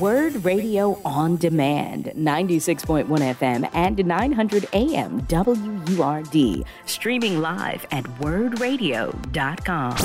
Word 0.00 0.44
Radio 0.44 1.00
on 1.04 1.36
Demand, 1.36 2.06
96.1 2.16 3.06
FM 3.06 3.70
and 3.72 4.04
900 4.04 4.68
AM 4.72 5.20
WURD. 5.28 6.64
Streaming 6.86 7.40
live 7.40 7.86
at 7.92 8.02
wurdradio.com. 8.20 9.96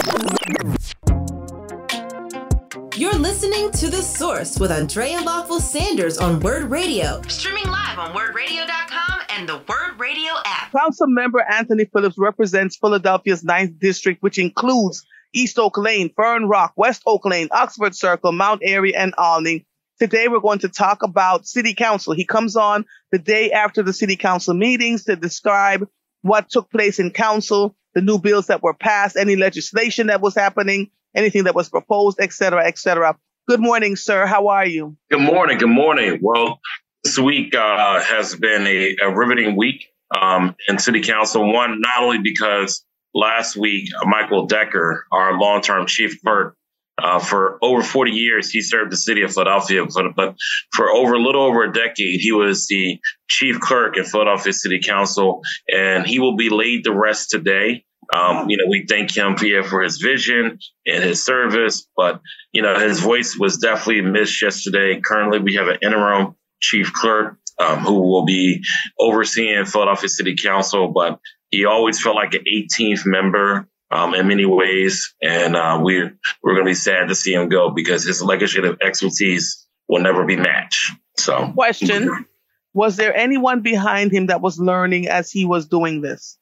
You're 2.96 3.16
listening 3.16 3.72
to 3.72 3.90
The 3.90 4.02
Source 4.04 4.60
with 4.60 4.72
Andrea 4.72 5.20
Lawful 5.22 5.60
Sanders 5.60 6.20
on 6.20 6.40
Word 6.42 6.70
Radio. 6.70 7.20
Streaming 7.28 7.66
live 7.66 7.98
on 7.98 8.14
wurdradio.com 8.14 9.22
and 9.30 9.50
the 9.50 9.58
Word 9.68 10.00
Radio 10.00 10.32
app. 10.46 10.72
Council 10.72 11.08
member 11.08 11.42
Anthony 11.42 11.86
Phillips 11.86 12.20
represents 12.20 12.78
Philadelphia's 12.78 13.44
9th 13.44 13.80
District, 13.80 14.22
which 14.22 14.38
includes 14.38 15.04
East 15.34 15.58
Oak 15.58 15.78
Lane, 15.80 16.12
Fern 16.16 16.48
Rock, 16.48 16.74
West 16.76 17.02
Oak 17.08 17.26
Lane, 17.26 17.48
Oxford 17.52 17.96
Circle, 17.96 18.34
Mount 18.34 18.62
Airy, 18.64 18.94
and 18.94 19.16
Olney. 19.18 19.66
Today 20.02 20.28
we're 20.28 20.40
going 20.40 20.58
to 20.58 20.68
talk 20.68 21.04
about 21.04 21.46
city 21.46 21.76
council. 21.76 22.14
He 22.14 22.26
comes 22.26 22.56
on 22.56 22.86
the 23.12 23.20
day 23.20 23.52
after 23.52 23.84
the 23.84 23.94
city 23.94 24.16
council 24.16 24.56
meetings 24.56 25.04
to 25.04 25.16
describe 25.16 25.88
what 26.24 26.50
took 26.50 26.72
place 26.72 26.98
in 26.98 27.12
council, 27.12 27.76
the 27.94 28.02
new 28.02 28.18
bills 28.18 28.48
that 28.48 28.64
were 28.64 28.74
passed, 28.74 29.16
any 29.16 29.36
legislation 29.36 30.08
that 30.08 30.20
was 30.20 30.34
happening, 30.34 30.90
anything 31.14 31.44
that 31.44 31.54
was 31.54 31.70
proposed, 31.70 32.20
etc., 32.20 32.66
etc. 32.66 33.16
Good 33.48 33.60
morning, 33.60 33.96
sir. 33.96 34.26
How 34.26 34.48
are 34.48 34.66
you? 34.66 34.98
Good 35.12 35.22
morning. 35.22 35.60
Good 35.60 35.70
morning. 35.70 36.18
Well, 36.20 36.60
this 37.04 37.20
week 37.20 37.54
uh, 37.54 38.02
has 38.02 38.36
been 38.36 38.66
a, 38.66 38.96
a 39.04 39.16
riveting 39.16 39.56
week 39.56 39.86
um, 40.20 40.56
in 40.68 40.80
city 40.80 41.04
council. 41.04 41.54
One, 41.54 41.80
not 41.80 42.02
only 42.02 42.18
because 42.18 42.84
last 43.14 43.56
week 43.56 43.88
Michael 44.06 44.48
Decker, 44.48 45.06
our 45.12 45.38
long-term 45.38 45.86
chief 45.86 46.20
clerk, 46.24 46.58
uh, 47.02 47.20
for 47.20 47.58
over 47.62 47.82
40 47.82 48.12
years, 48.12 48.50
he 48.50 48.62
served 48.62 48.92
the 48.92 48.98
city 48.98 49.24
of 49.24 49.34
Philadelphia, 49.34 49.86
but 50.16 50.36
for 50.74 50.90
over 50.90 51.16
a 51.16 51.22
little 51.22 51.44
over 51.44 51.64
a 51.64 51.74
decade, 51.74 52.20
he 52.20 52.32
was 52.32 52.68
the 52.68 53.00
chief 53.28 53.60
clerk 53.60 53.98
in 53.98 54.04
Philadelphia 54.04 54.54
City 54.54 54.80
Council, 54.80 55.42
and 55.72 56.06
he 56.06 56.20
will 56.20 56.36
be 56.36 56.50
laid 56.50 56.84
to 56.86 56.94
rest 56.94 57.30
today. 57.30 57.84
Um, 58.14 58.50
you 58.50 58.58
know, 58.58 58.66
we 58.68 58.86
thank 58.90 59.16
him 59.16 59.38
for, 59.38 59.64
for 59.64 59.82
his 59.82 59.98
vision 59.98 60.60
and 60.86 61.04
his 61.04 61.24
service, 61.24 61.88
but 61.96 62.22
you 62.52 62.62
know, 62.62 62.78
his 62.78 63.00
voice 63.00 63.38
was 63.40 63.58
definitely 63.58 64.02
missed 64.02 64.42
yesterday. 64.42 65.00
Currently, 65.00 65.40
we 65.40 65.56
have 65.56 65.68
an 65.68 65.78
interim 65.82 66.36
chief 66.60 66.92
clerk 66.92 67.38
um, 67.60 67.80
who 67.80 68.02
will 68.02 68.26
be 68.26 68.64
overseeing 69.00 69.66
Philadelphia 69.66 70.10
City 70.10 70.36
Council, 70.36 70.92
but 70.94 71.20
he 71.52 71.66
always 71.66 72.02
felt 72.02 72.16
like 72.16 72.34
an 72.34 72.44
18th 72.52 73.06
member 73.06 73.68
um, 73.92 74.14
in 74.14 74.28
many 74.28 74.46
ways, 74.46 75.14
and 75.22 75.56
uh, 75.56 75.80
we're 75.82 76.18
we're 76.42 76.54
going 76.54 76.66
to 76.66 76.70
be 76.70 76.76
sad 76.76 77.10
to 77.10 77.16
see 77.16 77.34
him 77.34 77.50
go 77.50 77.72
because 77.72 78.06
his 78.06 78.22
legislative 78.22 78.78
expertise 78.82 79.68
will 79.88 80.02
never 80.02 80.26
be 80.26 80.38
matched. 80.38 80.92
So, 81.18 81.52
question: 81.54 82.26
Was 82.74 82.96
there 82.96 83.16
anyone 83.16 83.62
behind 83.62 84.14
him 84.14 84.28
that 84.28 84.42
was 84.42 84.60
learning 84.60 85.08
as 85.10 85.30
he 85.30 85.46
was 85.46 85.68
doing 85.68 86.02
this? 86.02 86.38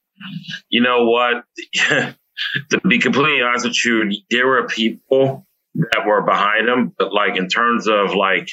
You 0.69 0.81
know 0.81 1.06
what? 1.09 1.44
to 2.69 2.81
be 2.88 3.00
completely 3.00 3.41
honest 3.41 3.66
with 3.66 3.86
you, 3.86 4.11
there 4.30 4.47
were 4.47 4.67
people 4.67 5.47
that 5.75 6.03
were 6.06 6.22
behind 6.22 6.67
him, 6.67 6.94
but 6.97 7.13
like 7.13 7.38
in 7.38 7.47
terms 7.47 7.88
of 7.88 8.13
like 8.13 8.50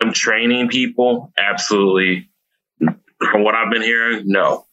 him 0.00 0.12
training 0.12 0.68
people, 0.68 1.32
absolutely. 1.38 2.30
From 2.78 3.44
what 3.44 3.54
I've 3.54 3.70
been 3.70 3.82
hearing, 3.82 4.24
no. 4.26 4.66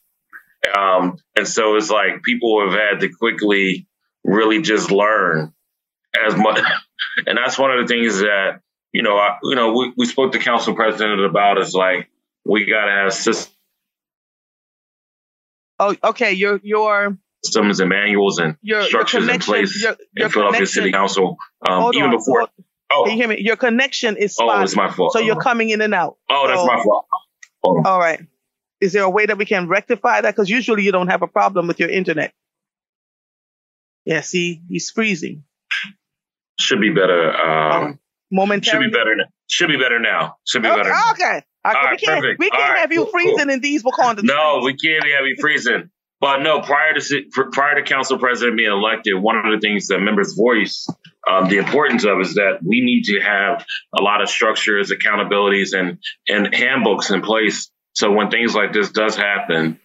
Um, 0.77 1.17
and 1.35 1.47
so 1.47 1.75
it's 1.75 1.89
like 1.89 2.23
people 2.23 2.63
have 2.65 2.77
had 2.77 2.99
to 3.01 3.09
quickly 3.09 3.87
really 4.23 4.61
just 4.61 4.91
learn 4.91 5.53
as 6.25 6.35
much. 6.35 6.59
And 7.27 7.37
that's 7.37 7.59
one 7.59 7.71
of 7.71 7.85
the 7.85 7.93
things 7.93 8.19
that, 8.19 8.61
you 8.93 9.01
know, 9.01 9.17
I, 9.17 9.37
you 9.43 9.55
know, 9.55 9.73
we, 9.73 9.91
we 9.97 10.05
spoke 10.05 10.31
to 10.31 10.39
council 10.39 10.75
president 10.75 11.19
about 11.19 11.59
is 11.59 11.73
like, 11.73 12.09
we 12.45 12.65
got 12.65 12.85
to 12.85 12.91
have 12.91 13.13
systems. 13.13 13.53
Oh, 15.77 15.95
okay. 16.01 16.31
Your, 16.31 16.61
your, 16.63 17.17
systems 17.43 17.79
and 17.79 17.89
manuals 17.89 18.39
and 18.39 18.55
your, 18.61 18.83
structures 18.83 19.25
your 19.25 19.33
in 19.33 19.39
place 19.41 19.81
your, 19.81 19.97
your 20.15 20.27
in 20.27 20.31
Philadelphia 20.31 20.65
City 20.67 20.91
Council. 20.91 21.37
Um, 21.67 21.91
even 21.93 22.11
on, 22.11 22.17
before. 22.17 22.47
oh, 22.93 23.03
can 23.03 23.11
you 23.11 23.17
hear 23.17 23.27
me? 23.27 23.41
Your 23.41 23.55
connection 23.55 24.15
is 24.17 24.33
spotty. 24.33 24.59
Oh, 24.59 24.61
it's 24.61 24.75
my 24.75 24.89
fault. 24.89 25.13
So 25.13 25.19
you're 25.19 25.41
coming 25.41 25.69
in 25.69 25.81
and 25.81 25.93
out. 25.93 26.17
Oh, 26.29 26.45
so, 26.45 26.47
that's 26.47 26.67
my 26.67 26.83
fault. 26.83 27.05
All 27.63 27.99
right. 27.99 28.21
Is 28.81 28.93
there 28.93 29.03
a 29.03 29.09
way 29.09 29.27
that 29.27 29.37
we 29.37 29.45
can 29.45 29.67
rectify 29.67 30.21
that? 30.21 30.35
Because 30.35 30.49
usually 30.49 30.83
you 30.83 30.91
don't 30.91 31.07
have 31.07 31.21
a 31.21 31.27
problem 31.27 31.67
with 31.67 31.79
your 31.79 31.89
internet. 31.89 32.33
Yeah, 34.05 34.21
see, 34.21 34.61
he's 34.67 34.89
freezing. 34.89 35.43
Should 36.59 36.81
be 36.81 36.89
better. 36.89 37.31
Um, 37.31 37.83
um 37.83 37.99
momentarily. 38.31 38.85
Should 38.85 38.91
be 38.91 38.97
better. 38.97 39.15
Should 39.47 39.67
be 39.67 39.77
better 39.77 39.99
now. 39.99 40.37
Should 40.47 40.63
be 40.63 40.69
okay, 40.69 40.77
better. 40.77 40.93
Okay. 41.11 41.43
All 41.63 41.73
right, 41.73 41.91
we 41.91 41.97
can't, 41.97 42.39
we 42.39 42.49
can't 42.49 42.79
have 42.79 42.91
you 42.91 43.07
freezing 43.11 43.37
cool. 43.37 43.49
in 43.51 43.61
these 43.61 43.83
Wakanda. 43.83 44.23
No, 44.23 44.61
we 44.63 44.75
can't 44.75 45.03
have 45.03 45.25
you 45.25 45.35
freezing. 45.39 45.91
But 46.19 46.41
no, 46.41 46.61
prior 46.61 46.93
to 46.93 47.23
prior 47.51 47.75
to 47.75 47.83
council 47.83 48.17
president 48.17 48.57
being 48.57 48.71
elected, 48.71 49.15
one 49.15 49.37
of 49.37 49.51
the 49.51 49.59
things 49.59 49.87
that 49.87 49.99
members 49.99 50.33
voice 50.33 50.87
um, 51.29 51.49
the 51.49 51.57
importance 51.57 52.05
of 52.05 52.19
is 52.19 52.35
that 52.35 52.59
we 52.63 52.81
need 52.81 53.03
to 53.05 53.19
have 53.19 53.65
a 53.97 54.01
lot 54.01 54.21
of 54.21 54.29
structures, 54.29 54.91
accountabilities, 54.91 55.77
and 55.77 55.99
and 56.27 56.53
handbooks 56.53 57.11
in 57.11 57.21
place 57.21 57.71
so 57.93 58.11
when 58.11 58.29
things 58.29 58.55
like 58.55 58.73
this 58.73 58.91
does 58.91 59.15
happen, 59.15 59.79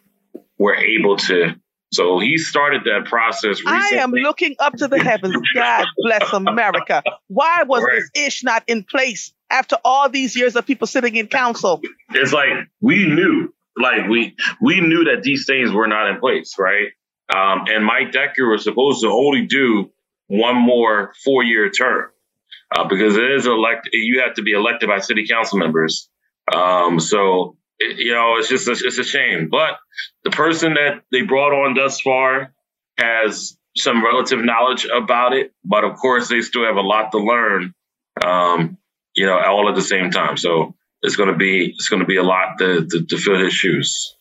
we're 0.58 0.76
able 0.76 1.16
to. 1.16 1.54
So 1.92 2.18
he 2.18 2.36
started 2.38 2.82
that 2.84 3.06
process. 3.06 3.60
Recently. 3.64 3.98
I 3.98 4.02
am 4.02 4.10
looking 4.10 4.56
up 4.58 4.74
to 4.74 4.88
the 4.88 4.98
heavens. 4.98 5.36
God 5.54 5.86
bless 5.98 6.32
America. 6.32 7.02
Why 7.28 7.62
was 7.62 7.82
right. 7.82 8.00
this 8.14 8.26
ish 8.26 8.44
not 8.44 8.64
in 8.66 8.84
place 8.84 9.32
after 9.50 9.76
all 9.84 10.08
these 10.08 10.36
years 10.36 10.56
of 10.56 10.66
people 10.66 10.86
sitting 10.86 11.14
in 11.16 11.28
council? 11.28 11.80
It's 12.10 12.32
like 12.32 12.50
we 12.80 13.06
knew, 13.06 13.52
like 13.76 14.08
we 14.08 14.36
we 14.60 14.80
knew 14.80 15.04
that 15.04 15.22
these 15.22 15.46
things 15.46 15.70
were 15.70 15.86
not 15.86 16.10
in 16.10 16.18
place, 16.18 16.56
right? 16.58 16.88
Um, 17.34 17.64
and 17.68 17.84
Mike 17.84 18.12
Decker 18.12 18.48
was 18.48 18.64
supposed 18.64 19.02
to 19.02 19.08
only 19.08 19.46
do 19.46 19.90
one 20.28 20.56
more 20.56 21.12
four 21.24 21.44
year 21.44 21.70
term 21.70 22.10
uh, 22.74 22.86
because 22.88 23.16
it 23.16 23.30
is 23.30 23.46
elect. 23.46 23.88
You 23.92 24.22
have 24.22 24.34
to 24.34 24.42
be 24.42 24.52
elected 24.52 24.88
by 24.88 24.98
city 24.98 25.26
council 25.26 25.58
members. 25.58 26.08
Um, 26.52 27.00
so 27.00 27.56
you 27.80 28.12
know, 28.12 28.36
it's 28.36 28.48
just 28.48 28.68
a, 28.68 28.72
it's 28.72 28.98
a 28.98 29.04
shame. 29.04 29.48
But 29.50 29.78
the 30.24 30.30
person 30.30 30.74
that 30.74 31.02
they 31.12 31.22
brought 31.22 31.52
on 31.52 31.74
thus 31.74 32.00
far 32.00 32.52
has 32.98 33.56
some 33.76 34.04
relative 34.04 34.42
knowledge 34.42 34.86
about 34.86 35.34
it, 35.34 35.52
but 35.64 35.84
of 35.84 35.96
course 35.96 36.28
they 36.28 36.40
still 36.40 36.64
have 36.64 36.76
a 36.76 36.80
lot 36.80 37.12
to 37.12 37.18
learn. 37.18 37.74
Um, 38.24 38.78
you 39.14 39.26
know, 39.26 39.38
all 39.38 39.68
at 39.68 39.74
the 39.74 39.82
same 39.82 40.10
time. 40.10 40.36
So 40.36 40.74
it's 41.02 41.16
going 41.16 41.30
to 41.30 41.36
be 41.36 41.66
it's 41.66 41.88
going 41.88 42.00
to 42.00 42.06
be 42.06 42.16
a 42.16 42.22
lot 42.22 42.58
to, 42.58 42.86
to, 42.86 43.04
to 43.04 43.16
fill 43.16 43.38
his 43.38 43.52
shoes. 43.52 44.14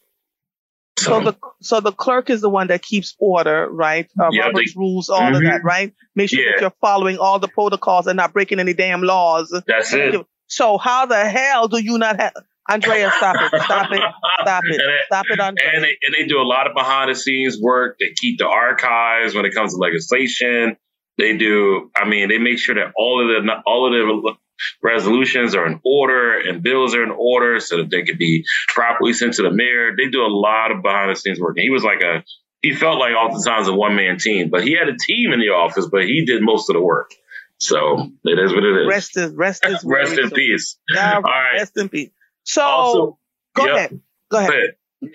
So. 0.98 1.20
so. 1.20 1.32
the 1.32 1.38
so 1.62 1.80
the 1.82 1.92
clerk 1.92 2.30
is 2.30 2.42
the 2.42 2.50
one 2.50 2.68
that 2.68 2.82
keeps 2.82 3.16
order, 3.20 3.70
right? 3.70 4.10
Uh, 4.20 4.30
yeah, 4.32 4.48
Robert's 4.48 4.74
they, 4.74 4.80
rules, 4.80 5.10
all 5.10 5.20
mm-hmm. 5.20 5.36
of 5.36 5.44
that, 5.44 5.64
right? 5.64 5.94
Make 6.16 6.30
sure 6.30 6.44
yeah. 6.44 6.52
that 6.56 6.62
you're 6.62 6.74
following 6.82 7.18
all 7.18 7.40
the 7.40 7.50
protocols 7.50 8.08
and 8.08 8.16
not 8.18 8.34
breaking 8.34 8.60
any 8.60 8.74
damn 8.74 9.02
laws. 9.02 9.54
That's 9.68 9.94
it. 9.94 10.26
So 10.48 10.78
how 10.78 11.06
the 11.06 11.28
hell 11.28 11.68
do 11.68 11.84
you 11.84 11.98
not 11.98 12.20
have? 12.20 12.34
Andrea, 12.70 13.12
stop 13.18 13.36
it. 13.40 13.62
Stop 13.62 13.92
it. 13.92 14.02
Stop 14.42 14.64
it. 14.66 14.82
Stop 15.06 15.26
it, 15.30 15.40
Andrea. 15.40 15.70
And 15.74 15.84
they, 15.84 15.98
and 16.06 16.16
they 16.18 16.26
do 16.26 16.40
a 16.40 16.44
lot 16.44 16.68
of 16.68 16.74
behind 16.74 17.12
the 17.12 17.16
scenes 17.16 17.60
work. 17.62 17.98
They 18.00 18.14
keep 18.16 18.40
the 18.40 18.48
archives 18.48 19.36
when 19.36 19.46
it 19.46 19.54
comes 19.54 19.74
to 19.74 19.80
legislation. 19.80 20.78
They 21.18 21.38
do, 21.38 21.92
I 21.96 22.08
mean, 22.08 22.30
they 22.30 22.40
make 22.40 22.58
sure 22.58 22.76
that 22.76 22.92
all 22.98 23.22
of 23.22 23.46
the, 23.46 23.52
all 23.66 23.88
of 23.88 23.94
the 23.94 24.34
resolutions 24.84 25.56
are 25.56 25.68
in 25.68 25.80
order 25.86 26.40
and 26.40 26.64
bills 26.64 26.96
are 26.96 27.04
in 27.04 27.12
order 27.12 27.60
so 27.60 27.78
that 27.78 27.90
they 27.90 28.04
could 28.04 28.18
be 28.18 28.44
properly 28.70 29.14
sent 29.14 29.36
to 29.36 29.44
the 29.44 29.52
mayor. 29.52 29.96
They 29.96 30.10
do 30.10 30.22
a 30.22 30.28
lot 30.28 30.72
of 30.72 30.82
behind 30.82 31.12
the 31.12 31.16
scenes 31.16 31.40
work. 31.40 31.58
And 31.58 31.64
he 31.64 31.70
was 31.70 31.84
like 31.84 32.02
a, 32.02 32.24
he 32.62 32.74
felt 32.74 33.00
like 33.00 33.14
oftentimes 33.14 33.68
a 33.68 33.74
one 33.74 33.96
man 33.96 34.18
team, 34.18 34.50
but 34.50 34.64
he 34.64 34.74
had 34.74 34.90
a 34.90 34.98
team 34.98 35.32
in 35.34 35.40
the 35.40 35.50
office, 35.50 35.88
but 35.90 36.04
he 36.06 36.26
did 36.26 36.42
most 36.42 36.70
of 36.70 36.74
the 36.74 36.82
work. 36.82 37.12
So 37.60 38.10
it 38.24 38.40
is 38.40 38.54
what 38.54 38.64
it 38.64 38.82
is. 38.82 38.88
Rest 38.88 39.18
is 39.18 39.32
rest 39.34 39.66
is 39.66 39.84
rest 39.86 40.18
in 40.18 40.30
peace. 40.32 40.78
All 40.96 41.22
right. 41.22 41.54
Rest 41.54 41.78
in 41.78 41.90
peace. 41.90 42.10
So 42.46 42.62
also, 42.64 43.20
go 43.56 43.66
yep, 43.66 43.76
ahead. 43.76 44.02
Go 44.32 44.38
ahead. 44.38 44.52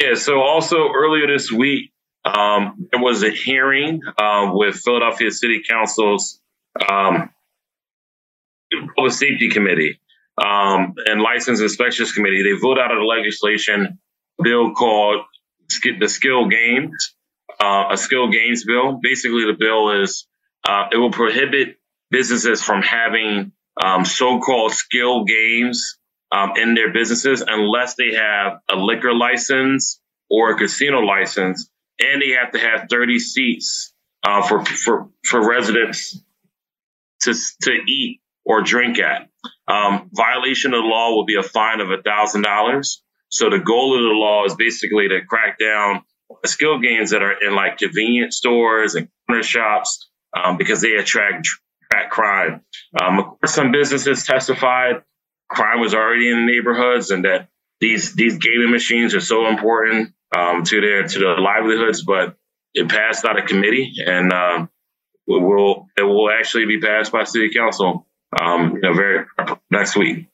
Yeah. 0.00 0.14
So 0.14 0.40
also 0.40 0.88
earlier 0.94 1.26
this 1.26 1.50
week, 1.50 1.92
um, 2.24 2.88
there 2.92 3.00
was 3.00 3.22
a 3.22 3.30
hearing 3.30 4.00
uh, 4.18 4.50
with 4.52 4.76
Philadelphia 4.76 5.30
City 5.30 5.62
Council's 5.68 6.40
um, 6.88 7.30
Public 8.96 9.12
Safety 9.12 9.48
Committee 9.48 10.00
um, 10.42 10.94
and 11.06 11.22
License 11.22 11.60
Inspections 11.60 12.12
Committee. 12.12 12.42
They 12.42 12.58
voted 12.60 12.82
out 12.82 12.90
of 12.90 12.98
the 12.98 13.04
legislation 13.04 13.98
bill 14.42 14.72
called 14.74 15.22
the 15.98 16.08
Skill 16.08 16.48
Games, 16.48 17.14
uh, 17.60 17.84
a 17.90 17.96
Skill 17.96 18.30
Games 18.30 18.64
bill. 18.64 18.98
Basically, 19.02 19.44
the 19.44 19.56
bill 19.58 20.02
is 20.02 20.26
uh, 20.68 20.86
it 20.92 20.96
will 20.96 21.12
prohibit 21.12 21.76
businesses 22.10 22.62
from 22.62 22.82
having 22.82 23.52
um, 23.82 24.04
so-called 24.04 24.72
skill 24.72 25.24
games 25.24 25.96
um, 26.32 26.52
in 26.56 26.74
their 26.74 26.92
businesses 26.92 27.42
unless 27.46 27.94
they 27.94 28.14
have 28.14 28.60
a 28.68 28.76
liquor 28.76 29.14
license 29.14 30.00
or 30.30 30.52
a 30.52 30.56
casino 30.56 30.98
license, 31.00 31.70
and 31.98 32.22
they 32.22 32.30
have 32.30 32.52
to 32.52 32.58
have 32.58 32.88
30 32.88 33.18
seats 33.18 33.92
uh, 34.22 34.42
for, 34.46 34.64
for 34.64 35.08
for 35.24 35.48
residents 35.48 36.22
to 37.22 37.34
to 37.62 37.72
eat 37.72 38.20
or 38.44 38.62
drink 38.62 38.98
at. 38.98 39.28
Um, 39.68 40.10
violation 40.12 40.74
of 40.74 40.82
the 40.82 40.88
law 40.88 41.14
will 41.14 41.24
be 41.24 41.36
a 41.36 41.42
fine 41.42 41.80
of 41.80 41.88
$1,000. 41.88 42.96
So 43.28 43.48
the 43.48 43.58
goal 43.58 43.94
of 43.96 44.02
the 44.02 44.08
law 44.08 44.44
is 44.44 44.54
basically 44.54 45.08
to 45.08 45.20
crack 45.24 45.58
down 45.58 46.02
skill 46.44 46.80
games 46.80 47.10
that 47.10 47.22
are 47.22 47.32
in 47.40 47.54
like 47.54 47.78
convenience 47.78 48.36
stores 48.36 48.94
and 48.94 49.08
corner 49.28 49.42
shops 49.42 50.08
um, 50.36 50.56
because 50.56 50.80
they 50.80 50.94
attract, 50.94 51.46
attract 51.84 52.10
crime. 52.10 52.62
Um, 53.00 53.20
of 53.20 53.24
course, 53.26 53.54
some 53.54 53.70
businesses 53.70 54.24
testified 54.24 55.02
crime 55.50 55.80
was 55.80 55.94
already 55.94 56.30
in 56.30 56.46
the 56.46 56.52
neighborhoods 56.52 57.10
and 57.10 57.24
that 57.24 57.48
these 57.80 58.14
these 58.14 58.38
gaming 58.38 58.70
machines 58.70 59.14
are 59.14 59.20
so 59.20 59.48
important 59.48 60.12
um, 60.36 60.62
to 60.64 60.80
their 60.80 61.02
to 61.06 61.18
their 61.18 61.38
livelihoods, 61.38 62.02
but 62.02 62.36
it 62.72 62.88
passed 62.88 63.24
out 63.24 63.38
of 63.38 63.46
committee 63.46 63.92
and 64.06 64.32
uh, 64.32 64.66
will 65.26 65.86
it 65.96 66.02
will 66.02 66.30
actually 66.30 66.66
be 66.66 66.80
passed 66.80 67.12
by 67.12 67.24
city 67.24 67.50
council 67.54 68.06
um, 68.38 68.74
you 68.74 68.80
know, 68.80 68.94
very 68.94 69.26
next 69.70 69.96
week. 69.96 70.26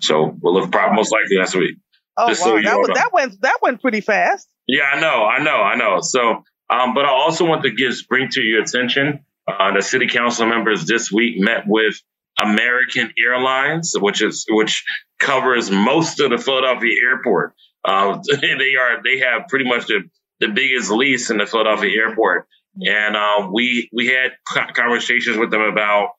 So 0.00 0.36
we'll 0.40 0.54
look 0.54 0.72
probably 0.72 0.96
most 0.96 1.12
likely 1.12 1.38
next 1.38 1.54
week. 1.54 1.76
Oh 2.16 2.28
wow, 2.28 2.32
so 2.32 2.60
that, 2.60 2.78
was, 2.78 2.88
that 2.94 3.10
went 3.12 3.40
that 3.42 3.58
went 3.62 3.80
pretty 3.80 4.00
fast. 4.00 4.48
Yeah, 4.66 4.84
I 4.84 5.00
know, 5.00 5.24
I 5.24 5.42
know, 5.42 5.56
I 5.56 5.76
know. 5.76 6.00
So, 6.00 6.42
um, 6.70 6.94
but 6.94 7.04
I 7.04 7.10
also 7.10 7.44
want 7.44 7.62
to 7.62 7.70
give 7.70 7.94
bring 8.08 8.28
to 8.30 8.42
your 8.42 8.62
attention 8.62 9.24
uh, 9.46 9.72
the 9.74 9.82
city 9.82 10.08
council 10.08 10.46
members 10.46 10.86
this 10.86 11.12
week 11.12 11.38
met 11.38 11.64
with 11.66 12.00
American 12.38 13.12
Airlines, 13.24 13.94
which 13.98 14.22
is 14.22 14.44
which 14.48 14.84
covers 15.18 15.70
most 15.70 16.20
of 16.20 16.30
the 16.30 16.38
Philadelphia 16.38 16.94
airport. 17.08 17.54
Uh, 17.84 18.18
they 18.40 18.74
are 18.78 19.02
they 19.02 19.18
have 19.18 19.48
pretty 19.48 19.66
much 19.66 19.86
the, 19.86 20.02
the 20.40 20.48
biggest 20.48 20.90
lease 20.90 21.30
in 21.30 21.38
the 21.38 21.46
Philadelphia 21.46 21.90
airport, 21.98 22.46
and 22.80 23.16
uh, 23.16 23.48
we 23.52 23.88
we 23.92 24.08
had 24.08 24.32
conversations 24.74 25.36
with 25.36 25.50
them 25.50 25.62
about 25.62 26.10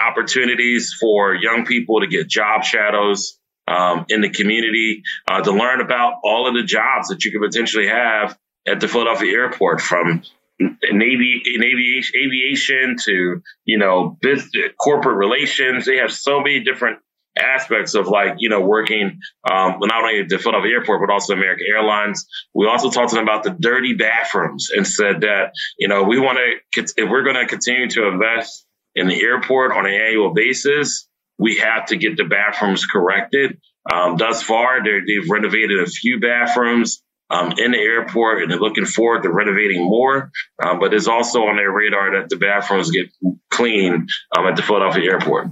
opportunities 0.00 0.94
for 1.00 1.34
young 1.34 1.64
people 1.64 2.00
to 2.00 2.06
get 2.06 2.28
job 2.28 2.64
shadows 2.64 3.38
um, 3.68 4.04
in 4.08 4.20
the 4.20 4.28
community, 4.28 5.02
uh, 5.30 5.40
to 5.40 5.52
learn 5.52 5.80
about 5.80 6.14
all 6.24 6.46
of 6.46 6.54
the 6.54 6.62
jobs 6.62 7.08
that 7.08 7.24
you 7.24 7.32
could 7.32 7.40
potentially 7.40 7.86
have 7.86 8.36
at 8.66 8.80
the 8.80 8.88
Philadelphia 8.88 9.32
airport, 9.32 9.80
from 9.80 10.22
Navy, 10.60 11.42
in 11.54 11.64
aviation, 11.64 12.14
aviation 12.24 12.96
to 13.04 13.42
you 13.64 13.78
know 13.78 14.16
business, 14.20 14.72
corporate 14.80 15.16
relations. 15.16 15.84
They 15.84 15.96
have 15.96 16.12
so 16.12 16.40
many 16.40 16.60
different 16.60 16.98
aspects 17.36 17.94
of 17.94 18.06
like 18.06 18.36
you 18.38 18.48
know 18.48 18.60
working 18.60 19.18
um, 19.50 19.78
not 19.80 20.04
only 20.04 20.20
at 20.20 20.28
the 20.28 20.38
Philadelphia 20.38 20.72
airport 20.72 21.00
but 21.06 21.12
also 21.12 21.32
American 21.34 21.66
Airlines. 21.68 22.26
We 22.54 22.66
also 22.66 22.90
talked 22.90 23.10
to 23.10 23.16
them 23.16 23.24
about 23.24 23.42
the 23.42 23.56
dirty 23.58 23.94
bathrooms 23.94 24.70
and 24.70 24.86
said 24.86 25.22
that 25.22 25.52
you 25.78 25.88
know 25.88 26.04
we 26.04 26.18
want 26.18 26.38
to 26.38 26.82
if 26.96 27.10
we're 27.10 27.24
going 27.24 27.36
to 27.36 27.46
continue 27.46 27.88
to 27.90 28.06
invest 28.06 28.64
in 28.94 29.08
the 29.08 29.20
airport 29.20 29.72
on 29.72 29.86
an 29.86 29.92
annual 29.92 30.32
basis, 30.32 31.08
we 31.38 31.56
have 31.56 31.86
to 31.86 31.96
get 31.96 32.16
the 32.16 32.24
bathrooms 32.24 32.86
corrected. 32.86 33.58
Um, 33.92 34.16
thus 34.16 34.42
far, 34.42 34.82
they've 34.82 35.28
renovated 35.28 35.80
a 35.80 35.86
few 35.86 36.20
bathrooms 36.20 37.02
um, 37.30 37.52
in 37.58 37.72
the 37.72 37.78
airport, 37.78 38.42
and 38.42 38.50
they're 38.50 38.58
looking 38.58 38.84
forward 38.86 39.22
to 39.22 39.30
renovating 39.30 39.82
more. 39.82 40.30
Uh, 40.62 40.76
but 40.78 40.92
it's 40.94 41.08
also 41.08 41.40
on 41.40 41.56
their 41.56 41.70
radar 41.70 42.20
that 42.20 42.28
the 42.28 42.36
bathrooms 42.36 42.90
get 42.90 43.10
clean 43.50 44.06
um, 44.36 44.46
at 44.46 44.56
the 44.56 44.62
Philadelphia 44.62 45.12
airport. 45.12 45.48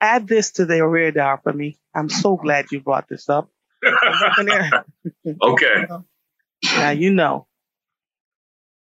Add 0.00 0.28
this 0.28 0.52
to 0.52 0.66
their 0.66 0.86
radar 0.88 1.40
for 1.42 1.52
me. 1.52 1.78
I'm 1.94 2.08
so 2.08 2.36
glad 2.36 2.66
you 2.70 2.80
brought 2.80 3.08
this 3.08 3.28
up. 3.28 3.50
okay. 5.42 5.86
Now 6.76 6.90
you 6.90 7.12
know 7.12 7.46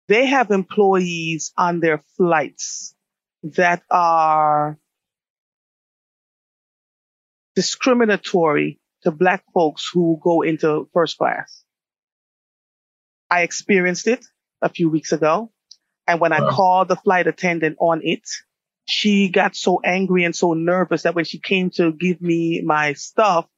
they 0.08 0.26
have 0.26 0.50
employees 0.50 1.52
on 1.56 1.80
their 1.80 2.02
flights 2.16 2.94
that 3.42 3.82
are 3.90 4.78
discriminatory 7.54 8.80
to 9.02 9.10
black 9.10 9.44
folks 9.52 9.88
who 9.92 10.18
go 10.22 10.42
into 10.42 10.88
first 10.92 11.18
class. 11.18 11.63
I 13.34 13.42
experienced 13.42 14.06
it 14.06 14.24
a 14.62 14.68
few 14.68 14.88
weeks 14.88 15.10
ago. 15.10 15.50
And 16.06 16.20
when 16.20 16.32
I 16.32 16.38
called 16.38 16.86
the 16.86 16.94
flight 16.94 17.26
attendant 17.26 17.78
on 17.80 18.00
it, 18.04 18.28
she 18.84 19.28
got 19.28 19.56
so 19.56 19.80
angry 19.84 20.22
and 20.22 20.36
so 20.36 20.52
nervous 20.52 21.02
that 21.02 21.16
when 21.16 21.24
she 21.24 21.40
came 21.40 21.70
to 21.70 21.92
give 21.92 22.20
me 22.22 22.62
my 22.64 22.92
stuff, 22.92 23.48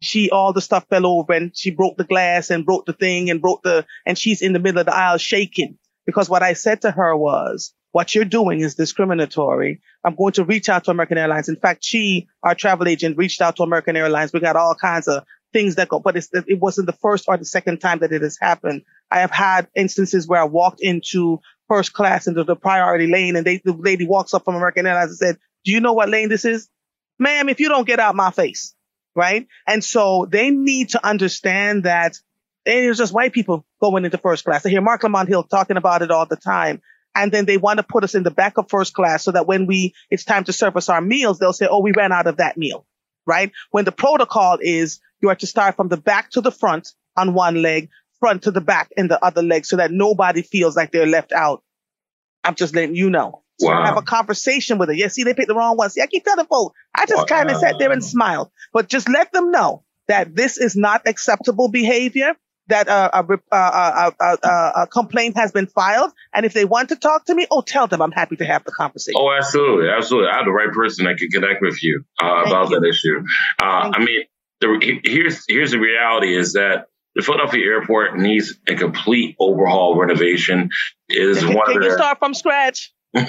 she, 0.00 0.30
all 0.30 0.52
the 0.52 0.60
stuff 0.60 0.86
fell 0.88 1.04
over 1.04 1.32
and 1.32 1.50
she 1.56 1.72
broke 1.72 1.96
the 1.96 2.04
glass 2.04 2.50
and 2.50 2.64
broke 2.64 2.86
the 2.86 2.92
thing 2.92 3.28
and 3.28 3.40
broke 3.40 3.62
the, 3.62 3.84
and 4.06 4.16
she's 4.16 4.40
in 4.40 4.52
the 4.52 4.60
middle 4.60 4.78
of 4.78 4.86
the 4.86 4.94
aisle 4.94 5.18
shaking 5.18 5.78
because 6.06 6.28
what 6.28 6.44
I 6.44 6.52
said 6.52 6.82
to 6.82 6.92
her 6.92 7.16
was, 7.16 7.74
what 7.90 8.14
you're 8.14 8.24
doing 8.24 8.60
is 8.60 8.76
discriminatory. 8.76 9.80
I'm 10.04 10.14
going 10.14 10.34
to 10.34 10.44
reach 10.44 10.68
out 10.68 10.84
to 10.84 10.90
American 10.92 11.18
Airlines. 11.18 11.48
In 11.48 11.56
fact, 11.56 11.82
she, 11.82 12.28
our 12.42 12.54
travel 12.54 12.86
agent, 12.86 13.16
reached 13.16 13.40
out 13.40 13.56
to 13.56 13.64
American 13.64 13.96
Airlines. 13.96 14.32
We 14.32 14.40
got 14.40 14.56
all 14.56 14.74
kinds 14.74 15.08
of 15.08 15.24
things 15.52 15.76
that 15.76 15.88
go, 15.88 16.00
but 16.00 16.16
it 16.16 16.60
wasn't 16.60 16.86
the 16.86 16.92
first 16.92 17.24
or 17.26 17.36
the 17.36 17.44
second 17.44 17.78
time 17.78 18.00
that 18.00 18.12
it 18.12 18.22
has 18.22 18.36
happened. 18.40 18.82
I 19.10 19.20
have 19.20 19.30
had 19.30 19.68
instances 19.76 20.26
where 20.26 20.40
I 20.40 20.44
walked 20.44 20.80
into 20.80 21.40
first 21.68 21.92
class 21.92 22.26
into 22.26 22.44
the 22.44 22.56
priority 22.56 23.06
lane 23.06 23.36
and 23.36 23.46
they, 23.46 23.60
the 23.64 23.72
lady 23.72 24.06
walks 24.06 24.34
up 24.34 24.44
from 24.44 24.56
American 24.56 24.86
Airlines 24.86 25.10
and 25.10 25.18
said, 25.18 25.38
do 25.64 25.72
you 25.72 25.80
know 25.80 25.92
what 25.92 26.08
lane 26.08 26.28
this 26.28 26.44
is? 26.44 26.68
Ma'am, 27.18 27.48
if 27.48 27.60
you 27.60 27.68
don't 27.68 27.86
get 27.86 28.00
out 28.00 28.14
my 28.14 28.30
face, 28.30 28.74
right? 29.14 29.46
And 29.66 29.82
so 29.82 30.26
they 30.28 30.50
need 30.50 30.90
to 30.90 31.06
understand 31.06 31.84
that 31.84 32.18
it 32.66 32.84
is 32.84 32.98
just 32.98 33.12
white 33.12 33.32
people 33.32 33.64
going 33.80 34.04
into 34.04 34.18
first 34.18 34.44
class. 34.44 34.66
I 34.66 34.70
hear 34.70 34.80
Marc 34.80 35.02
Lamont 35.02 35.28
Hill 35.28 35.44
talking 35.44 35.76
about 35.76 36.02
it 36.02 36.10
all 36.10 36.26
the 36.26 36.36
time 36.36 36.82
and 37.14 37.30
then 37.30 37.46
they 37.46 37.56
want 37.56 37.78
to 37.78 37.82
put 37.82 38.04
us 38.04 38.14
in 38.14 38.22
the 38.22 38.30
back 38.30 38.58
of 38.58 38.68
first 38.68 38.94
class 38.94 39.22
so 39.22 39.30
that 39.32 39.46
when 39.46 39.66
we 39.66 39.94
it's 40.10 40.24
time 40.24 40.44
to 40.44 40.52
serve 40.52 40.76
us 40.76 40.88
our 40.88 41.00
meals, 41.00 41.38
they'll 41.38 41.52
say, 41.52 41.66
"Oh, 41.70 41.80
we 41.80 41.92
ran 41.92 42.12
out 42.12 42.26
of 42.26 42.38
that 42.38 42.56
meal." 42.56 42.86
Right? 43.26 43.52
When 43.70 43.84
the 43.84 43.92
protocol 43.92 44.58
is 44.60 45.00
you 45.22 45.28
are 45.30 45.36
to 45.36 45.46
start 45.46 45.76
from 45.76 45.88
the 45.88 45.96
back 45.96 46.30
to 46.32 46.40
the 46.40 46.50
front 46.50 46.92
on 47.16 47.34
one 47.34 47.62
leg, 47.62 47.88
front 48.24 48.44
to 48.44 48.50
the 48.50 48.62
back 48.62 48.88
and 48.96 49.10
the 49.10 49.22
other 49.22 49.42
leg, 49.42 49.66
so 49.66 49.76
that 49.76 49.90
nobody 49.90 50.40
feels 50.40 50.74
like 50.74 50.92
they're 50.92 51.04
left 51.04 51.30
out. 51.30 51.62
I'm 52.42 52.54
just 52.54 52.74
letting 52.74 52.96
you 52.96 53.10
know. 53.10 53.42
So 53.60 53.68
wow. 53.68 53.84
have 53.84 53.98
a 53.98 54.02
conversation 54.02 54.78
with 54.78 54.88
her. 54.88 54.94
Yeah, 54.94 55.08
see, 55.08 55.24
they 55.24 55.34
picked 55.34 55.48
the 55.48 55.54
wrong 55.54 55.76
one. 55.76 55.90
See, 55.90 56.00
I 56.00 56.06
keep 56.06 56.24
telling 56.24 56.46
folks, 56.46 56.74
I 56.94 57.04
just 57.04 57.18
wow. 57.18 57.24
kind 57.24 57.50
of 57.50 57.58
sat 57.58 57.74
there 57.78 57.92
and 57.92 58.02
smiled, 58.02 58.50
but 58.72 58.88
just 58.88 59.10
let 59.10 59.30
them 59.30 59.50
know 59.50 59.84
that 60.08 60.34
this 60.34 60.56
is 60.56 60.74
not 60.74 61.02
acceptable 61.06 61.68
behavior 61.68 62.32
that 62.68 62.88
uh, 62.88 63.10
a, 63.12 63.38
a, 63.54 64.12
a, 64.18 64.72
a, 64.82 64.86
complaint 64.86 65.36
has 65.36 65.52
been 65.52 65.66
filed. 65.66 66.10
And 66.34 66.46
if 66.46 66.54
they 66.54 66.64
want 66.64 66.88
to 66.88 66.96
talk 66.96 67.26
to 67.26 67.34
me, 67.34 67.46
oh, 67.50 67.60
tell 67.60 67.86
them 67.88 68.00
I'm 68.00 68.10
happy 68.10 68.36
to 68.36 68.44
have 68.46 68.64
the 68.64 68.72
conversation. 68.72 69.20
Oh, 69.20 69.30
absolutely. 69.36 69.90
Absolutely. 69.90 70.30
I 70.30 70.36
have 70.36 70.46
the 70.46 70.52
right 70.52 70.72
person 70.72 71.04
that 71.04 71.18
can 71.18 71.28
connect 71.28 71.60
with 71.60 71.82
you 71.82 72.04
uh, 72.22 72.44
about 72.46 72.70
you. 72.70 72.80
that 72.80 72.88
issue. 72.88 73.22
Uh, 73.62 73.92
I 73.94 73.98
mean, 73.98 74.22
the, 74.62 75.00
here's, 75.04 75.44
here's 75.46 75.72
the 75.72 75.78
reality 75.78 76.34
is 76.34 76.54
that 76.54 76.86
the 77.14 77.22
Philadelphia 77.22 77.64
airport 77.64 78.16
needs 78.16 78.54
a 78.68 78.74
complete 78.74 79.36
overhaul 79.38 79.96
renovation. 79.96 80.70
Is 81.08 81.38
can, 81.38 81.54
one 81.54 81.72
can 81.72 81.82
you 81.82 81.92
start 81.92 82.18
from 82.18 82.34
scratch? 82.34 82.92
they 83.14 83.22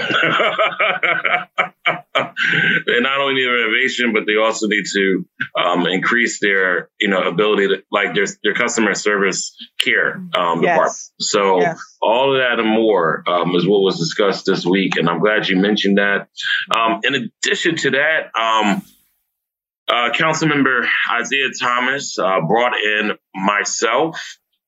not 3.01 3.19
only 3.19 3.35
need 3.35 3.45
renovation, 3.45 4.13
but 4.13 4.23
they 4.25 4.35
also 4.35 4.67
need 4.67 4.85
to 4.91 5.25
um, 5.55 5.85
increase 5.85 6.39
their, 6.39 6.89
you 6.99 7.07
know, 7.07 7.21
ability 7.21 7.67
to 7.67 7.83
like 7.91 8.15
their 8.15 8.25
their 8.43 8.55
customer 8.55 8.95
service 8.95 9.55
care 9.79 10.15
um, 10.35 10.63
yes. 10.63 10.73
department. 10.73 10.97
So 11.19 11.59
yes. 11.59 11.79
all 12.01 12.33
of 12.33 12.39
that 12.39 12.59
and 12.59 12.67
more 12.67 13.23
um, 13.27 13.55
is 13.55 13.67
what 13.67 13.81
was 13.81 13.99
discussed 13.99 14.47
this 14.47 14.65
week, 14.65 14.95
and 14.97 15.07
I'm 15.07 15.19
glad 15.19 15.47
you 15.47 15.57
mentioned 15.57 15.99
that. 15.99 16.29
Um, 16.75 17.01
in 17.03 17.29
addition 17.43 17.75
to 17.75 17.91
that, 17.91 18.31
um, 18.35 18.81
uh, 19.87 20.11
Councilmember 20.11 20.87
Isaiah 21.11 21.51
Thomas 21.59 22.17
uh, 22.17 22.41
brought 22.41 22.73
in 22.75 23.11
myself 23.33 24.19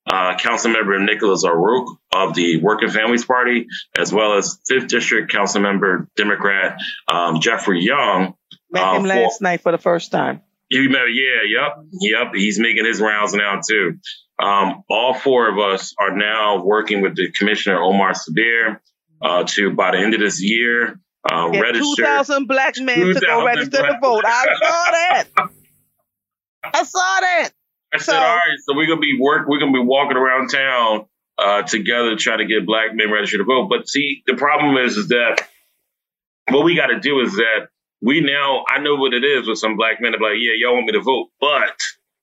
uh, 0.09 0.36
Councilmember 0.38 1.03
Nicholas 1.03 1.43
O'Rourke 1.43 1.97
of 2.13 2.33
the 2.33 2.62
Working 2.62 2.89
Families 2.89 3.25
Party, 3.25 3.67
as 3.97 4.13
well 4.13 4.38
as 4.38 4.59
Fifth 4.67 4.88
District 4.88 5.31
Councilmember 5.31 6.07
Democrat 6.15 6.79
um, 7.07 7.39
Jeffrey 7.41 7.83
Young. 7.83 8.33
Met 8.71 8.83
uh, 8.83 8.95
him 8.95 9.03
last 9.03 9.39
for, 9.39 9.43
night 9.43 9.62
for 9.62 9.71
the 9.71 9.77
first 9.77 10.12
time. 10.12 10.41
You 10.69 10.89
met, 10.89 11.07
yeah, 11.13 11.43
yep, 11.47 11.86
yep. 12.01 12.33
He's 12.36 12.59
making 12.59 12.86
his 12.86 13.01
rounds 13.01 13.33
now 13.33 13.62
too. 13.67 14.00
Um, 14.41 14.83
all 14.89 15.13
four 15.13 15.50
of 15.50 15.57
us 15.57 15.93
are 16.00 16.15
now 16.15 16.63
working 16.63 17.01
with 17.01 17.15
the 17.15 17.31
Commissioner 17.31 17.81
Omar 17.81 18.13
Sabir 18.13 18.79
uh, 19.21 19.43
to 19.45 19.74
by 19.74 19.91
the 19.91 19.97
end 19.97 20.13
of 20.13 20.19
this 20.19 20.41
year 20.41 21.00
uh, 21.31 21.50
register 21.50 22.03
2,000 22.03 22.48
black 22.48 22.75
men 22.77 23.00
to 23.00 23.19
go 23.19 23.46
register 23.46 23.77
to 23.77 23.98
vote. 24.01 24.24
I 24.25 24.46
saw 24.46 24.91
that. 24.91 25.25
I 26.74 26.84
saw 26.84 27.19
that. 27.22 27.50
I 27.93 27.98
said, 28.00 28.15
all 28.15 28.36
right, 28.36 28.57
so 28.65 28.75
we're 28.75 28.88
gonna 28.88 29.00
be 29.00 29.17
work. 29.19 29.48
We're 29.48 29.60
gonna 29.60 29.72
be 29.72 29.79
walking 29.79 30.17
around 30.17 30.50
town 30.50 31.05
uh, 31.38 31.62
together 31.63 32.15
trying 32.17 32.39
to 32.39 32.46
get 32.46 32.65
black 32.65 32.93
men 32.93 33.12
registered 33.12 33.39
to 33.39 33.46
vote. 33.46 33.69
But 33.69 33.88
see, 33.88 34.24
the 34.27 34.36
problem 34.36 34.77
is, 34.77 34.98
is 34.98 35.07
that 35.10 35.48
what 36.50 36.65
we 36.65 36.75
got 36.75 36.88
to 36.88 37.00
do 37.00 37.22
is 37.22 37.34
that 37.36 37.69
we 38.01 38.22
now 38.22 38.63
I 38.67 38.79
know 38.79 38.96
what 38.96 39.13
it 39.13 39.24
is 39.24 39.48
with 39.48 39.57
some 39.57 39.77
black 39.77 40.01
men. 40.01 40.12
They're 40.12 40.22
like, 40.22 40.39
yeah, 40.39 40.53
y'all 40.55 40.74
want 40.74 40.88
me 40.88 40.93
to 40.93 41.01
vote, 41.01 41.29
but 41.39 41.77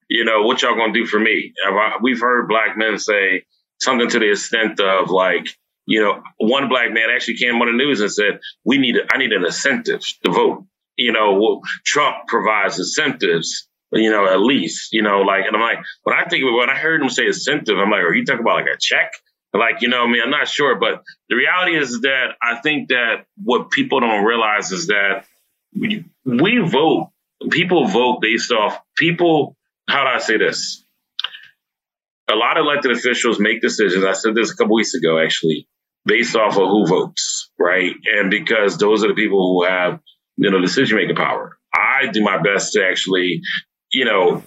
you 0.09 0.25
know 0.25 0.43
what 0.43 0.63
y'all 0.63 0.77
gonna 0.77 0.93
do 0.93 1.07
for 1.07 1.19
me? 1.19 1.53
We've 2.03 2.21
heard 2.21 2.49
black 2.49 2.77
men 2.77 2.99
say 2.99 3.45
something 3.81 4.09
to 4.11 4.19
the 4.19 4.31
extent 4.31 4.81
of 4.81 5.11
like, 5.11 5.49
you 5.87 6.01
know, 6.01 6.23
one 6.39 6.69
black 6.69 6.93
man 6.93 7.11
actually 7.15 7.37
came 7.37 7.61
on 7.61 7.67
the 7.67 7.73
news 7.73 8.01
and 8.01 8.11
said, 8.11 8.41
we 8.65 8.79
need, 8.79 8.97
I 9.11 9.19
need 9.19 9.33
an 9.33 9.45
incentive 9.45 10.03
to 10.25 10.33
vote. 10.33 10.65
you 10.97 11.13
know, 11.13 11.35
well, 11.35 11.61
Trump 11.85 12.27
provides 12.27 12.79
incentives, 12.79 13.69
you 13.93 14.11
know, 14.11 14.27
at 14.27 14.41
least, 14.41 14.93
you 14.93 15.03
know, 15.03 15.21
like, 15.21 15.45
and 15.47 15.57
I'm 15.57 15.63
like, 15.63 15.79
when 16.03 16.17
I 16.17 16.25
think 16.29 16.45
when 16.45 16.71
I 16.71 16.77
heard 16.77 17.03
him 17.03 17.09
say 17.09 17.27
incentive, 17.27 17.79
I'm 17.79 17.91
like, 17.91 18.01
are 18.01 18.15
you 18.15 18.25
talking 18.25 18.41
about 18.41 18.57
like 18.57 18.75
a 18.75 18.79
check? 18.79 19.13
Like, 19.53 19.83
you 19.83 19.89
know, 19.89 20.03
I 20.03 20.11
mean, 20.11 20.21
I'm 20.23 20.31
not 20.31 20.49
sure, 20.49 20.77
but 20.79 21.05
the 21.29 21.37
reality 21.37 21.77
is 21.77 22.01
that 22.01 22.35
I 22.43 22.57
think 22.57 22.89
that 22.89 23.27
what 23.37 23.71
people 23.71 24.01
don't 24.01 24.25
realize 24.25 24.73
is 24.73 24.89
that 24.89 25.27
we, 25.79 26.05
we 26.25 26.59
vote, 26.59 27.11
people 27.51 27.87
vote 27.87 28.21
based 28.21 28.51
off 28.51 28.81
people. 28.97 29.57
How 29.89 30.03
do 30.05 30.11
I 30.11 30.19
say 30.19 30.39
this? 30.39 30.85
A 32.29 32.35
lot 32.35 32.57
of 32.57 32.65
elected 32.65 32.91
officials 32.93 33.39
make 33.39 33.61
decisions. 33.61 34.05
I 34.05 34.15
said 34.15 34.35
this 34.35 34.51
a 34.51 34.57
couple 34.57 34.75
weeks 34.75 34.95
ago, 34.95 35.23
actually, 35.23 35.69
based 36.05 36.37
off 36.37 36.57
of 36.57 36.69
who 36.69 36.87
votes, 36.87 37.51
right? 37.59 37.95
And 38.17 38.31
because 38.31 38.79
those 38.79 39.05
are 39.05 39.09
the 39.09 39.15
people 39.15 39.39
who 39.39 39.67
have, 39.69 40.01
you 40.37 40.51
know, 40.51 40.61
decision 40.61 40.99
making 40.99 41.17
power. 41.17 41.59
I 41.75 42.07
do 42.13 42.23
my 42.23 42.41
best 42.41 42.73
to 42.73 42.85
actually, 42.85 43.41
you 43.91 44.05
know, 44.05 44.43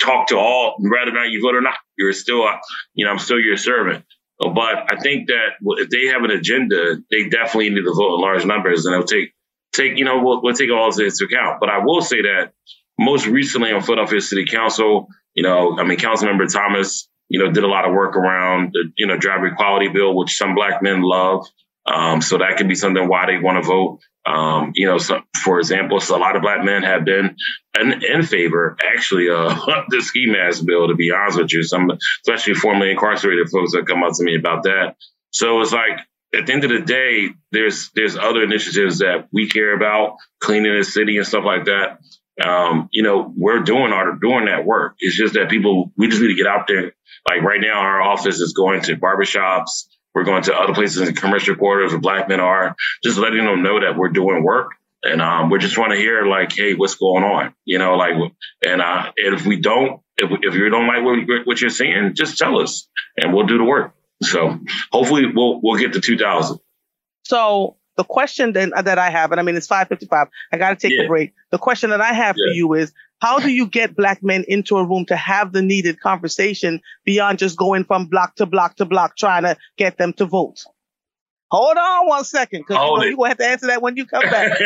talk 0.00 0.28
to 0.28 0.36
all, 0.36 0.76
whether 0.78 1.10
or 1.10 1.14
not 1.14 1.30
you 1.30 1.42
vote 1.42 1.54
or 1.54 1.60
not. 1.60 1.78
You're 1.96 2.12
still, 2.12 2.46
you 2.94 3.04
know, 3.04 3.10
I'm 3.10 3.18
still 3.18 3.40
your 3.40 3.56
servant. 3.56 4.04
But 4.38 4.92
I 4.92 5.00
think 5.00 5.28
that 5.28 5.50
if 5.78 5.90
they 5.90 6.06
have 6.06 6.24
an 6.24 6.30
agenda, 6.30 6.96
they 7.10 7.28
definitely 7.28 7.70
need 7.70 7.84
to 7.84 7.94
vote 7.94 8.16
in 8.16 8.20
large 8.20 8.44
numbers, 8.44 8.84
and 8.84 8.94
it'll 8.94 9.06
take 9.06 9.32
take 9.72 9.96
you 9.96 10.04
know 10.04 10.22
we'll, 10.22 10.42
we'll 10.42 10.54
take 10.54 10.70
all 10.70 10.88
of 10.88 10.96
this 10.96 11.20
into 11.20 11.32
account. 11.32 11.60
But 11.60 11.68
I 11.68 11.78
will 11.84 12.02
say 12.02 12.22
that 12.22 12.52
most 12.98 13.26
recently 13.26 13.72
on 13.72 13.82
Philadelphia 13.82 14.20
City 14.20 14.44
Council, 14.44 15.08
you 15.34 15.42
know, 15.42 15.78
I 15.78 15.84
mean, 15.84 15.98
Councilmember 15.98 16.52
Thomas, 16.52 17.08
you 17.28 17.38
know, 17.38 17.50
did 17.50 17.64
a 17.64 17.68
lot 17.68 17.86
of 17.86 17.92
work 17.92 18.16
around 18.16 18.70
the 18.72 18.90
you 18.96 19.06
know 19.06 19.16
driver 19.16 19.46
equality 19.46 19.88
bill, 19.88 20.16
which 20.16 20.36
some 20.36 20.54
black 20.54 20.82
men 20.82 21.02
love. 21.02 21.46
Um, 21.86 22.22
so 22.22 22.38
that 22.38 22.56
could 22.56 22.68
be 22.68 22.74
something 22.74 23.08
why 23.08 23.26
they 23.26 23.38
want 23.38 23.62
to 23.62 23.68
vote. 23.68 24.00
Um, 24.26 24.72
you 24.74 24.86
know, 24.86 24.96
so, 24.96 25.20
for 25.44 25.58
example, 25.58 26.00
so 26.00 26.16
a 26.16 26.18
lot 26.18 26.34
of 26.34 26.40
black 26.40 26.64
men 26.64 26.82
have 26.82 27.04
been 27.04 27.36
in, 27.78 28.02
in 28.02 28.22
favor, 28.22 28.76
actually, 28.94 29.28
uh, 29.28 29.54
the 29.90 30.00
ski 30.00 30.26
mask 30.26 30.64
bill, 30.64 30.88
to 30.88 30.94
be 30.94 31.12
honest 31.12 31.38
with 31.38 31.52
you. 31.52 31.62
Some, 31.62 31.90
especially 32.26 32.54
formerly 32.54 32.90
incarcerated 32.90 33.50
folks 33.50 33.72
that 33.72 33.86
come 33.86 34.02
up 34.02 34.14
to 34.14 34.24
me 34.24 34.36
about 34.36 34.62
that. 34.62 34.96
So 35.32 35.60
it's 35.60 35.72
like, 35.72 36.00
at 36.34 36.46
the 36.46 36.52
end 36.52 36.64
of 36.64 36.70
the 36.70 36.80
day, 36.80 37.28
there's, 37.52 37.90
there's 37.94 38.16
other 38.16 38.42
initiatives 38.42 38.98
that 38.98 39.28
we 39.30 39.48
care 39.48 39.74
about, 39.74 40.16
cleaning 40.40 40.76
the 40.76 40.84
city 40.84 41.18
and 41.18 41.26
stuff 41.26 41.44
like 41.44 41.66
that. 41.66 41.98
Um, 42.42 42.88
you 42.90 43.02
know, 43.02 43.32
we're 43.36 43.60
doing 43.60 43.92
our, 43.92 44.16
doing 44.16 44.46
that 44.46 44.64
work. 44.64 44.96
It's 44.98 45.16
just 45.16 45.34
that 45.34 45.48
people, 45.48 45.92
we 45.96 46.08
just 46.08 46.20
need 46.20 46.28
to 46.28 46.34
get 46.34 46.46
out 46.46 46.66
there. 46.66 46.92
Like 47.28 47.42
right 47.42 47.60
now, 47.60 47.78
our 47.78 48.02
office 48.02 48.40
is 48.40 48.52
going 48.54 48.82
to 48.82 48.96
barbershops, 48.96 49.86
we're 50.14 50.24
going 50.24 50.42
to 50.44 50.54
other 50.54 50.74
places 50.74 51.08
in 51.08 51.14
commercial 51.14 51.56
quarters 51.56 51.92
where 51.92 52.00
black 52.00 52.28
men 52.28 52.40
are, 52.40 52.76
just 53.02 53.18
letting 53.18 53.44
them 53.44 53.62
know 53.62 53.80
that 53.80 53.96
we're 53.96 54.10
doing 54.10 54.44
work. 54.44 54.72
And 55.02 55.20
um, 55.20 55.50
we 55.50 55.58
just 55.58 55.76
want 55.76 55.92
to 55.92 55.98
hear 55.98 56.24
like, 56.24 56.52
hey, 56.52 56.74
what's 56.74 56.94
going 56.94 57.24
on? 57.24 57.54
You 57.64 57.78
know, 57.78 57.94
like, 57.96 58.14
and, 58.64 58.80
uh, 58.80 59.12
if 59.16 59.44
we 59.44 59.60
don't, 59.60 60.00
if, 60.16 60.30
if 60.42 60.54
you 60.54 60.70
don't 60.70 60.86
like 60.86 61.04
what, 61.04 61.46
what 61.46 61.60
you're 61.60 61.70
seeing, 61.70 62.14
just 62.14 62.38
tell 62.38 62.60
us 62.60 62.88
and 63.16 63.34
we'll 63.34 63.46
do 63.46 63.58
the 63.58 63.64
work. 63.64 63.94
So 64.22 64.58
hopefully 64.90 65.26
we'll, 65.34 65.60
we'll 65.62 65.78
get 65.78 65.92
to 65.92 66.00
2000. 66.00 66.58
So 67.24 67.76
the 67.96 68.04
question 68.04 68.52
then 68.52 68.72
that 68.76 68.98
I 68.98 69.10
have, 69.10 69.30
and 69.30 69.40
I 69.40 69.44
mean, 69.44 69.56
it's 69.56 69.66
555. 69.66 70.28
I 70.52 70.56
got 70.56 70.70
to 70.70 70.76
take 70.76 70.96
yeah. 70.96 71.04
a 71.04 71.08
break. 71.08 71.32
The 71.50 71.58
question 71.58 71.90
that 71.90 72.00
I 72.00 72.12
have 72.12 72.36
yeah. 72.38 72.50
for 72.50 72.54
you 72.54 72.74
is, 72.74 72.92
how 73.20 73.38
do 73.38 73.48
you 73.48 73.66
get 73.66 73.96
black 73.96 74.22
men 74.22 74.44
into 74.48 74.76
a 74.76 74.84
room 74.84 75.06
to 75.06 75.16
have 75.16 75.52
the 75.52 75.62
needed 75.62 76.00
conversation 76.00 76.80
beyond 77.04 77.38
just 77.38 77.56
going 77.56 77.84
from 77.84 78.06
block 78.06 78.36
to 78.36 78.46
block 78.46 78.76
to 78.76 78.84
block, 78.84 79.16
trying 79.16 79.44
to 79.44 79.56
get 79.76 79.96
them 79.96 80.12
to 80.14 80.26
vote? 80.26 80.64
Hold 81.54 81.76
on 81.76 82.08
one 82.08 82.24
second, 82.24 82.64
because 82.66 82.82
you 82.82 82.96
know, 82.96 83.02
you're 83.04 83.16
going 83.16 83.26
to 83.26 83.28
have 83.28 83.38
to 83.38 83.46
answer 83.46 83.66
that 83.68 83.80
when 83.80 83.96
you 83.96 84.06
come 84.06 84.22
back. 84.22 84.58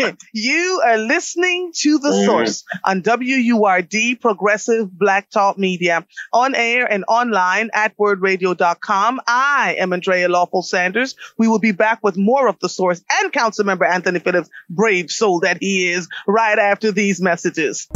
you 0.32 0.82
are 0.86 0.96
listening 0.96 1.70
to 1.74 1.98
The 1.98 2.08
mm. 2.08 2.24
Source 2.24 2.64
on 2.82 3.02
WURD 3.02 4.18
Progressive 4.22 4.90
Black 4.90 5.28
Talk 5.28 5.58
Media, 5.58 6.06
on 6.32 6.54
air 6.54 6.90
and 6.90 7.04
online 7.08 7.68
at 7.74 7.94
wurdradio.com. 7.98 9.20
I 9.26 9.76
am 9.78 9.92
Andrea 9.92 10.30
Lawful 10.30 10.62
Sanders. 10.62 11.14
We 11.36 11.46
will 11.46 11.58
be 11.58 11.72
back 11.72 12.02
with 12.02 12.16
more 12.16 12.48
of 12.48 12.58
The 12.58 12.70
Source 12.70 13.02
and 13.10 13.30
Councilmember 13.30 13.86
Anthony 13.86 14.20
Phillips, 14.20 14.48
brave 14.70 15.10
soul 15.10 15.40
that 15.40 15.58
he 15.60 15.90
is, 15.90 16.08
right 16.26 16.58
after 16.58 16.90
these 16.90 17.20
messages. 17.20 17.86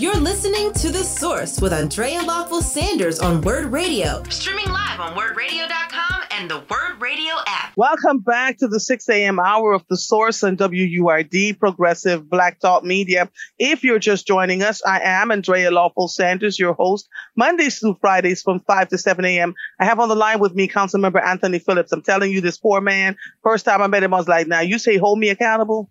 You're 0.00 0.16
listening 0.16 0.72
to 0.72 0.88
The 0.88 1.04
Source 1.04 1.60
with 1.60 1.74
Andrea 1.74 2.22
Lawful 2.22 2.62
Sanders 2.62 3.20
on 3.20 3.42
Word 3.42 3.66
Radio, 3.66 4.22
streaming 4.30 4.70
live 4.70 4.98
on 4.98 5.14
wurdradio.com 5.14 6.22
and 6.30 6.50
the 6.50 6.60
Word 6.70 7.02
Radio 7.02 7.34
app. 7.46 7.74
Welcome 7.76 8.20
back 8.20 8.56
to 8.60 8.66
the 8.66 8.80
6 8.80 9.08
a.m. 9.10 9.38
hour 9.38 9.74
of 9.74 9.84
The 9.90 9.98
Source 9.98 10.42
on 10.42 10.56
WURD, 10.56 11.58
Progressive 11.58 12.30
Black 12.30 12.60
Talk 12.60 12.82
Media. 12.82 13.28
If 13.58 13.84
you're 13.84 13.98
just 13.98 14.26
joining 14.26 14.62
us, 14.62 14.80
I 14.86 15.00
am 15.00 15.30
Andrea 15.30 15.70
Lawful 15.70 16.08
Sanders, 16.08 16.58
your 16.58 16.72
host, 16.72 17.06
Mondays 17.36 17.78
through 17.78 17.98
Fridays 18.00 18.40
from 18.40 18.60
5 18.60 18.88
to 18.88 18.96
7 18.96 19.22
a.m. 19.26 19.52
I 19.78 19.84
have 19.84 20.00
on 20.00 20.08
the 20.08 20.16
line 20.16 20.40
with 20.40 20.54
me 20.54 20.66
Councilmember 20.66 21.22
Anthony 21.22 21.58
Phillips. 21.58 21.92
I'm 21.92 22.00
telling 22.00 22.32
you, 22.32 22.40
this 22.40 22.56
poor 22.56 22.80
man, 22.80 23.18
first 23.42 23.66
time 23.66 23.82
I 23.82 23.86
met 23.86 24.02
him, 24.02 24.14
I 24.14 24.16
was 24.16 24.28
like, 24.28 24.46
now 24.46 24.60
you 24.60 24.78
say 24.78 24.96
hold 24.96 25.18
me 25.18 25.28
accountable? 25.28 25.90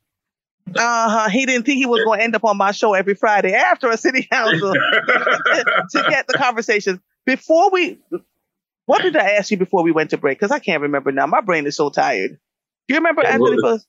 Uh-huh. 0.67 1.29
He 1.29 1.45
didn't 1.45 1.65
think 1.65 1.77
he 1.77 1.85
was 1.85 2.03
going 2.03 2.19
to 2.19 2.23
end 2.23 2.35
up 2.35 2.43
on 2.43 2.57
my 2.57 2.71
show 2.71 2.93
every 2.93 3.15
Friday 3.15 3.53
after 3.53 3.89
a 3.89 3.97
city 3.97 4.23
council 4.31 4.73
to 4.73 6.05
get 6.09 6.27
the 6.27 6.35
conversation. 6.37 7.01
Before 7.25 7.71
we, 7.71 7.99
what 8.85 9.01
did 9.01 9.15
I 9.15 9.31
ask 9.31 9.51
you 9.51 9.57
before 9.57 9.83
we 9.83 9.91
went 9.91 10.11
to 10.11 10.17
break? 10.17 10.39
Because 10.39 10.51
I 10.51 10.59
can't 10.59 10.81
remember 10.81 11.11
now. 11.11 11.25
My 11.25 11.41
brain 11.41 11.65
is 11.65 11.75
so 11.75 11.89
tired. 11.89 12.37
Do 12.89 12.95
you 12.95 12.99
remember 13.01 13.21
yeah, 13.23 13.33
Anthony? 13.33 13.57
Well, 13.61 13.79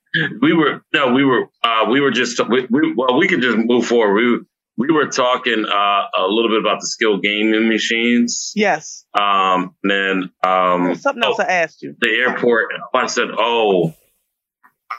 we 0.43 0.53
were 0.53 0.85
no, 0.93 1.15
we 1.15 1.25
were 1.25 1.49
uh, 1.63 1.87
we 1.91 2.03
were 2.03 2.11
just 2.11 2.39
we, 2.51 2.67
we, 2.69 2.93
well, 2.95 3.19
we 3.19 3.29
could 3.29 3.41
just 3.41 3.57
move 3.57 3.87
forward. 3.87 4.15
We 4.15 4.41
we 4.77 4.93
were 4.95 5.07
talking 5.07 5.65
uh, 5.65 6.03
a 6.19 6.27
little 6.29 6.51
bit 6.51 6.61
about 6.61 6.81
the 6.81 6.87
skill 6.87 7.19
gaming 7.19 7.71
machines. 7.71 8.53
Yes. 8.55 9.07
Um. 9.19 9.75
then 9.83 10.31
um. 10.45 10.95
Something 10.97 11.25
else 11.25 11.37
oh, 11.41 11.45
I 11.45 11.53
asked 11.63 11.81
you. 11.81 11.97
The 11.99 12.11
airport. 12.11 12.67
I 12.93 13.07
said, 13.07 13.29
"Oh, 13.39 13.95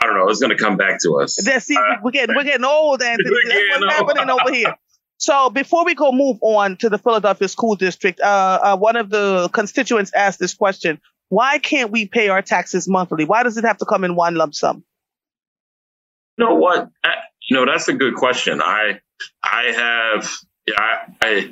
I 0.01 0.07
don't 0.07 0.17
know. 0.17 0.27
It's 0.29 0.39
going 0.39 0.55
to 0.55 0.61
come 0.61 0.77
back 0.77 0.99
to 1.03 1.19
us. 1.21 1.35
That's 1.43 1.65
see, 1.65 1.75
uh, 1.77 1.97
we're 2.03 2.11
getting 2.11 2.35
we're 2.35 2.43
getting 2.43 2.65
old, 2.65 3.01
Anthony. 3.01 3.29
That's 3.47 3.81
what's 3.81 3.93
happening 3.93 4.29
over 4.29 4.53
here. 4.53 4.75
So 5.17 5.51
before 5.51 5.85
we 5.85 5.93
go 5.93 6.11
move 6.11 6.39
on 6.41 6.77
to 6.77 6.89
the 6.89 6.97
Philadelphia 6.97 7.47
School 7.47 7.75
District, 7.75 8.19
uh, 8.19 8.59
uh, 8.63 8.77
one 8.77 8.95
of 8.95 9.11
the 9.11 9.49
constituents 9.53 10.11
asked 10.15 10.39
this 10.39 10.55
question: 10.55 10.99
Why 11.29 11.59
can't 11.59 11.91
we 11.91 12.07
pay 12.07 12.29
our 12.29 12.41
taxes 12.41 12.87
monthly? 12.87 13.25
Why 13.25 13.43
does 13.43 13.55
it 13.57 13.63
have 13.63 13.77
to 13.77 13.85
come 13.85 14.03
in 14.03 14.15
one 14.15 14.33
lump 14.33 14.55
sum? 14.55 14.83
You 16.37 16.45
know 16.45 16.55
what? 16.55 16.89
I, 17.03 17.13
you 17.47 17.55
know 17.55 17.71
that's 17.71 17.87
a 17.87 17.93
good 17.93 18.15
question. 18.15 18.61
I 18.63 18.99
I 19.43 19.63
have 19.65 20.31
I 20.75 20.97
I, 21.21 21.51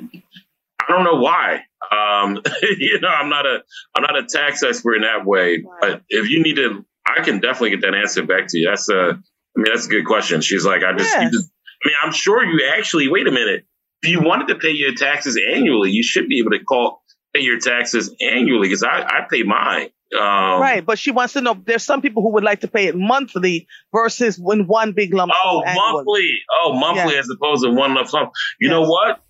I 0.80 0.92
don't 0.92 1.04
know 1.04 1.20
why. 1.20 1.62
Um, 1.92 2.42
you 2.62 2.98
know, 3.00 3.08
I'm 3.08 3.28
not 3.28 3.46
a 3.46 3.62
I'm 3.94 4.02
not 4.02 4.16
a 4.16 4.24
tax 4.24 4.64
expert 4.64 4.96
in 4.96 5.02
that 5.02 5.24
way. 5.24 5.62
But 5.80 6.02
if 6.08 6.28
you 6.28 6.42
need 6.42 6.56
to 6.56 6.84
I 7.06 7.22
can 7.22 7.40
definitely 7.40 7.70
get 7.70 7.82
that 7.82 7.94
answer 7.94 8.24
back 8.24 8.46
to 8.48 8.58
you. 8.58 8.68
That's 8.68 8.88
a, 8.88 8.94
I 8.94 9.12
mean, 9.56 9.66
that's 9.72 9.86
a 9.86 9.88
good 9.88 10.04
question. 10.06 10.40
She's 10.40 10.64
like, 10.64 10.82
I 10.82 10.96
just, 10.96 11.14
yes. 11.14 11.32
just, 11.32 11.50
I 11.84 11.88
mean, 11.88 11.96
I'm 12.02 12.12
sure 12.12 12.44
you 12.44 12.70
actually, 12.76 13.08
wait 13.08 13.26
a 13.26 13.32
minute. 13.32 13.64
If 14.02 14.10
you 14.10 14.20
wanted 14.22 14.48
to 14.48 14.54
pay 14.54 14.70
your 14.70 14.94
taxes 14.94 15.38
annually, 15.52 15.90
you 15.90 16.02
should 16.02 16.28
be 16.28 16.38
able 16.38 16.50
to 16.50 16.64
call, 16.64 17.02
pay 17.34 17.42
your 17.42 17.58
taxes 17.58 18.14
annually 18.20 18.68
because 18.68 18.82
I, 18.82 19.02
I 19.02 19.26
pay 19.30 19.42
mine. 19.42 19.90
Um, 20.12 20.60
right, 20.60 20.84
but 20.84 20.98
she 20.98 21.12
wants 21.12 21.34
to 21.34 21.40
know. 21.40 21.54
There's 21.64 21.84
some 21.84 22.02
people 22.02 22.22
who 22.22 22.32
would 22.32 22.42
like 22.42 22.62
to 22.62 22.68
pay 22.68 22.86
it 22.86 22.96
monthly 22.96 23.68
versus 23.94 24.38
when 24.40 24.66
one 24.66 24.92
big 24.92 25.14
lump. 25.14 25.30
Oh, 25.32 25.62
monthly. 25.64 26.32
Oh, 26.62 26.72
monthly 26.72 27.16
as 27.16 27.28
opposed 27.30 27.62
to 27.62 27.70
one 27.70 27.94
lump 27.94 28.08
sum. 28.08 28.30
You 28.58 28.68
yes. 28.68 28.70
know 28.70 28.82
what? 28.82 29.22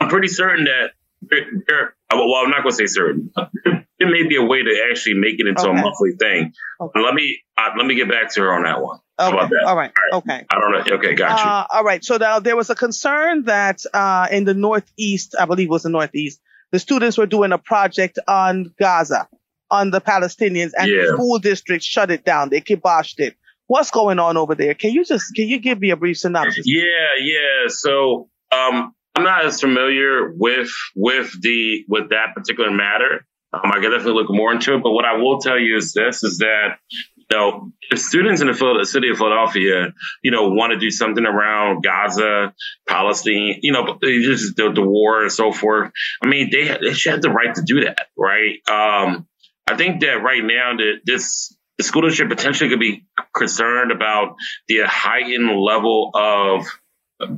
I'm 0.00 0.08
pretty 0.08 0.28
certain 0.28 0.64
that 0.64 0.90
there, 1.22 1.46
there, 1.66 1.96
well, 2.10 2.34
I'm 2.34 2.50
not 2.50 2.62
going 2.62 2.72
to 2.72 2.76
say 2.76 2.86
certain. 2.86 3.32
There 3.98 4.10
may 4.10 4.26
be 4.26 4.36
a 4.36 4.42
way 4.42 4.62
to 4.62 4.86
actually 4.90 5.14
make 5.14 5.38
it 5.38 5.46
into 5.46 5.62
okay. 5.62 5.70
a 5.70 5.82
monthly 5.82 6.12
thing. 6.18 6.52
Okay. 6.80 7.00
Let 7.00 7.14
me 7.14 7.38
uh, 7.56 7.70
let 7.76 7.86
me 7.86 7.94
get 7.94 8.08
back 8.08 8.32
to 8.34 8.40
her 8.42 8.52
on 8.52 8.64
that 8.64 8.82
one. 8.82 8.98
Okay. 9.18 9.36
All 9.36 9.48
right. 9.48 9.52
all 9.66 9.76
right. 9.76 9.92
Okay. 10.12 10.44
I 10.50 10.60
don't 10.60 10.72
know. 10.72 10.96
Okay. 10.96 11.14
Got 11.14 11.38
you. 11.38 11.44
Uh, 11.44 11.66
all 11.70 11.84
right. 11.84 12.04
So 12.04 12.16
now 12.16 12.40
there 12.40 12.56
was 12.56 12.70
a 12.70 12.74
concern 12.74 13.44
that 13.44 13.80
uh, 13.92 14.26
in 14.30 14.44
the 14.44 14.54
Northeast, 14.54 15.36
I 15.38 15.44
believe 15.44 15.68
it 15.68 15.70
was 15.70 15.84
the 15.84 15.90
Northeast, 15.90 16.40
the 16.72 16.80
students 16.80 17.16
were 17.16 17.26
doing 17.26 17.52
a 17.52 17.58
project 17.58 18.18
on 18.26 18.74
Gaza, 18.80 19.28
on 19.70 19.92
the 19.92 20.00
Palestinians, 20.00 20.72
and 20.76 20.90
yeah. 20.90 21.02
the 21.02 21.12
school 21.14 21.38
district 21.38 21.84
shut 21.84 22.10
it 22.10 22.24
down. 22.24 22.48
They 22.48 22.60
kiboshed 22.60 23.20
it. 23.20 23.36
What's 23.66 23.92
going 23.92 24.18
on 24.18 24.36
over 24.36 24.54
there? 24.56 24.74
Can 24.74 24.90
you 24.90 25.04
just 25.04 25.34
can 25.34 25.48
you 25.48 25.58
give 25.58 25.80
me 25.80 25.90
a 25.90 25.96
brief 25.96 26.18
synopsis? 26.18 26.64
Yeah. 26.66 26.82
Yeah. 27.20 27.68
So 27.68 28.28
um, 28.50 28.92
I'm 29.14 29.22
not 29.22 29.44
as 29.44 29.60
familiar 29.60 30.32
with 30.34 30.70
with 30.96 31.40
the 31.40 31.84
with 31.88 32.10
that 32.10 32.34
particular 32.34 32.72
matter. 32.72 33.24
Um, 33.62 33.70
I 33.72 33.80
can 33.80 33.90
definitely 33.90 34.14
look 34.14 34.30
more 34.30 34.52
into 34.52 34.74
it. 34.74 34.82
But 34.82 34.92
what 34.92 35.04
I 35.04 35.16
will 35.16 35.38
tell 35.38 35.58
you 35.58 35.76
is 35.76 35.92
this: 35.92 36.22
is 36.22 36.38
that 36.38 36.78
you 37.30 37.36
know, 37.36 37.72
if 37.90 37.98
students 37.98 38.40
in 38.40 38.48
the 38.48 38.84
city 38.84 39.10
of 39.10 39.18
Philadelphia, 39.18 39.92
you 40.22 40.30
know, 40.30 40.48
want 40.50 40.72
to 40.72 40.78
do 40.78 40.90
something 40.90 41.24
around 41.24 41.82
Gaza, 41.82 42.54
Palestine, 42.88 43.58
you 43.62 43.72
know, 43.72 43.98
just 44.02 44.56
the, 44.56 44.72
the 44.74 44.82
war 44.82 45.22
and 45.22 45.32
so 45.32 45.52
forth, 45.52 45.90
I 46.22 46.26
mean, 46.26 46.50
they, 46.50 46.76
they 46.80 46.92
should 46.92 47.12
have 47.12 47.22
the 47.22 47.30
right 47.30 47.54
to 47.54 47.62
do 47.62 47.84
that, 47.84 48.08
right? 48.16 48.58
Um, 48.68 49.26
I 49.66 49.76
think 49.76 50.00
that 50.00 50.22
right 50.22 50.44
now 50.44 50.76
that 50.76 51.00
this 51.04 51.56
the 51.78 51.84
school 51.84 52.02
district 52.02 52.30
potentially 52.30 52.70
could 52.70 52.80
be 52.80 53.06
concerned 53.34 53.90
about 53.90 54.36
the 54.68 54.82
heightened 54.86 55.50
level 55.58 56.10
of 56.14 56.66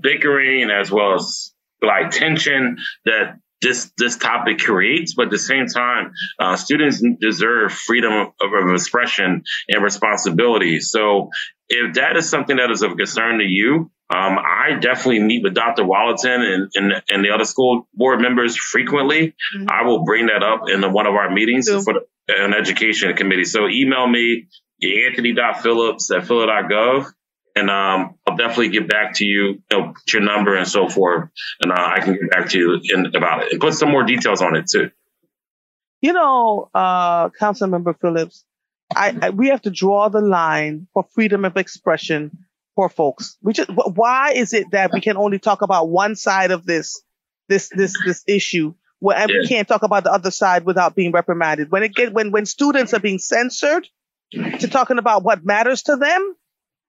bickering 0.00 0.70
as 0.70 0.90
well 0.90 1.14
as 1.14 1.52
like 1.80 2.10
tension 2.10 2.76
that 3.04 3.38
this 3.62 3.90
this 3.96 4.16
topic 4.16 4.58
creates, 4.58 5.14
but 5.14 5.26
at 5.26 5.30
the 5.30 5.38
same 5.38 5.66
time, 5.66 6.12
uh, 6.38 6.56
students 6.56 7.02
deserve 7.20 7.72
freedom 7.72 8.12
of, 8.12 8.28
of, 8.40 8.74
expression 8.74 9.42
and 9.68 9.82
responsibility. 9.82 10.80
So, 10.80 11.30
if 11.68 11.94
that 11.94 12.16
is 12.16 12.28
something 12.28 12.56
that 12.56 12.70
is 12.70 12.82
of 12.82 12.96
concern 12.96 13.38
to 13.38 13.44
you, 13.44 13.90
um, 14.14 14.38
I 14.38 14.78
definitely 14.78 15.20
meet 15.20 15.42
with 15.42 15.54
Dr. 15.54 15.84
Watlington 15.84 16.40
and, 16.40 16.70
and, 16.74 17.02
and 17.08 17.24
the 17.24 17.30
other 17.30 17.44
school 17.44 17.88
board 17.94 18.20
members 18.20 18.56
frequently. 18.56 19.34
Mm-hmm. 19.56 19.66
I 19.68 19.82
will 19.82 20.04
bring 20.04 20.26
that 20.26 20.42
up 20.42 20.68
in 20.68 20.80
one 20.92 21.06
of 21.06 21.14
our 21.14 21.30
meetings 21.30 21.68
for 21.68 21.94
the, 21.94 22.00
an 22.28 22.54
education 22.54 23.14
committee. 23.16 23.44
So 23.44 23.68
email 23.68 24.06
me, 24.06 24.46
anthony.phillips 24.82 26.10
at 26.10 26.26
phila.gov 26.26 27.06
and 27.56 27.70
um, 27.70 28.14
I'll 28.36 28.48
definitely 28.48 28.68
get 28.68 28.88
back 28.88 29.14
to 29.14 29.24
you, 29.24 29.62
you 29.70 29.78
know, 29.78 29.92
put 29.92 30.12
your 30.12 30.22
number 30.22 30.56
and 30.56 30.68
so 30.68 30.88
forth, 30.88 31.30
and 31.60 31.72
uh, 31.72 31.74
I 31.74 32.00
can 32.00 32.14
get 32.14 32.30
back 32.30 32.48
to 32.50 32.58
you 32.58 32.80
in, 32.82 33.06
about 33.14 33.44
it 33.44 33.52
and 33.52 33.60
put 33.60 33.74
some 33.74 33.90
more 33.90 34.04
details 34.04 34.42
on 34.42 34.56
it 34.56 34.66
too. 34.70 34.90
You 36.00 36.12
know, 36.12 36.68
uh, 36.74 37.30
Councilmember 37.30 37.98
Phillips, 37.98 38.44
I, 38.94 39.16
I, 39.22 39.30
we 39.30 39.48
have 39.48 39.62
to 39.62 39.70
draw 39.70 40.08
the 40.08 40.20
line 40.20 40.86
for 40.92 41.04
freedom 41.14 41.44
of 41.44 41.56
expression 41.56 42.44
for 42.74 42.88
folks. 42.88 43.36
We 43.42 43.54
just 43.54 43.70
why 43.70 44.32
is 44.32 44.52
it 44.52 44.70
that 44.72 44.92
we 44.92 45.00
can 45.00 45.16
only 45.16 45.38
talk 45.38 45.62
about 45.62 45.88
one 45.88 46.14
side 46.14 46.50
of 46.50 46.66
this 46.66 47.02
this 47.48 47.70
this 47.70 47.94
this 48.04 48.22
issue? 48.28 48.74
Where, 48.98 49.16
and 49.16 49.30
yeah. 49.30 49.40
we 49.40 49.46
can't 49.46 49.66
talk 49.66 49.82
about 49.82 50.04
the 50.04 50.12
other 50.12 50.30
side 50.30 50.64
without 50.64 50.94
being 50.94 51.12
reprimanded. 51.12 51.70
When 51.70 51.82
it 51.82 51.94
get 51.94 52.12
when 52.12 52.30
when 52.30 52.46
students 52.46 52.92
are 52.92 53.00
being 53.00 53.18
censored 53.18 53.88
to 54.32 54.68
talking 54.68 54.98
about 54.98 55.22
what 55.22 55.44
matters 55.44 55.82
to 55.84 55.96
them, 55.96 56.36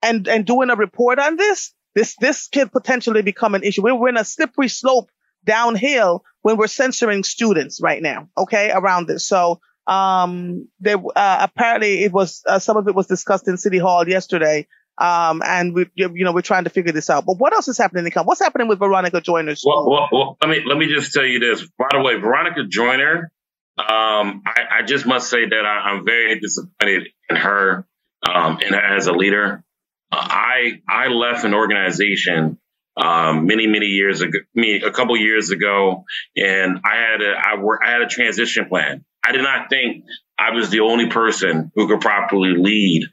and 0.01 0.27
and 0.27 0.45
doing 0.45 0.69
a 0.69 0.75
report 0.75 1.19
on 1.19 1.35
this, 1.35 1.73
this 1.95 2.15
this 2.19 2.47
could 2.47 2.71
potentially 2.71 3.21
become 3.21 3.55
an 3.55 3.63
issue. 3.63 3.81
We're, 3.81 3.95
we're 3.95 4.09
in 4.09 4.17
a 4.17 4.25
slippery 4.25 4.67
slope 4.67 5.09
downhill 5.45 6.23
when 6.41 6.57
we're 6.57 6.67
censoring 6.67 7.23
students 7.23 7.81
right 7.81 8.01
now. 8.01 8.29
Okay, 8.37 8.71
around 8.71 9.07
this. 9.07 9.27
So 9.27 9.59
um, 9.87 10.67
there 10.79 10.97
uh, 11.15 11.37
apparently 11.41 12.03
it 12.03 12.11
was 12.11 12.43
uh, 12.47 12.59
some 12.59 12.77
of 12.77 12.87
it 12.87 12.95
was 12.95 13.07
discussed 13.07 13.47
in 13.47 13.57
City 13.57 13.77
Hall 13.77 14.07
yesterday. 14.07 14.67
Um, 14.99 15.43
and 15.45 15.75
we, 15.75 15.85
you 15.93 16.25
know, 16.25 16.31
we're 16.31 16.41
trying 16.41 16.63
to 16.63 16.71
figure 16.71 16.91
this 16.91 17.09
out. 17.09 17.23
But 17.25 17.37
what 17.37 17.53
else 17.53 17.67
is 17.67 17.77
happening 17.77 18.05
in 18.05 18.11
come 18.11 18.25
What's 18.25 18.41
happening 18.41 18.67
with 18.67 18.79
Veronica 18.79 19.21
Joyner's 19.21 19.61
school? 19.61 19.87
Well, 19.87 20.09
well, 20.11 20.27
well, 20.27 20.37
let 20.41 20.49
me 20.49 20.63
let 20.65 20.77
me 20.77 20.87
just 20.87 21.13
tell 21.13 21.25
you 21.25 21.39
this. 21.39 21.67
By 21.77 21.89
the 21.91 22.01
way, 22.01 22.15
Veronica 22.15 22.63
Joyner, 22.67 23.31
um, 23.77 24.41
I, 24.45 24.79
I, 24.79 24.81
just 24.87 25.05
must 25.05 25.29
say 25.29 25.47
that 25.47 25.65
I, 25.65 25.91
am 25.91 26.03
very 26.03 26.39
disappointed 26.39 27.09
in 27.29 27.35
her, 27.35 27.85
um, 28.27 28.59
in 28.59 28.73
her 28.73 28.97
as 28.97 29.05
a 29.05 29.13
leader. 29.13 29.63
I 30.11 30.81
I 30.87 31.07
left 31.07 31.43
an 31.43 31.53
organization 31.53 32.57
um, 32.95 33.45
many 33.45 33.67
many 33.67 33.87
years 33.87 34.21
ago, 34.21 34.39
me 34.55 34.81
a 34.81 34.91
couple 34.91 35.17
years 35.17 35.51
ago, 35.51 36.05
and 36.35 36.79
I 36.83 36.95
had 36.95 37.21
a 37.21 37.33
I 37.33 37.59
work 37.61 37.81
I 37.85 37.91
had 37.91 38.01
a 38.01 38.07
transition 38.07 38.67
plan. 38.67 39.05
I 39.25 39.31
did 39.31 39.41
not 39.41 39.69
think 39.69 40.05
I 40.37 40.51
was 40.51 40.69
the 40.69 40.81
only 40.81 41.09
person 41.09 41.71
who 41.75 41.87
could 41.87 42.01
properly 42.01 42.55
lead 42.55 43.03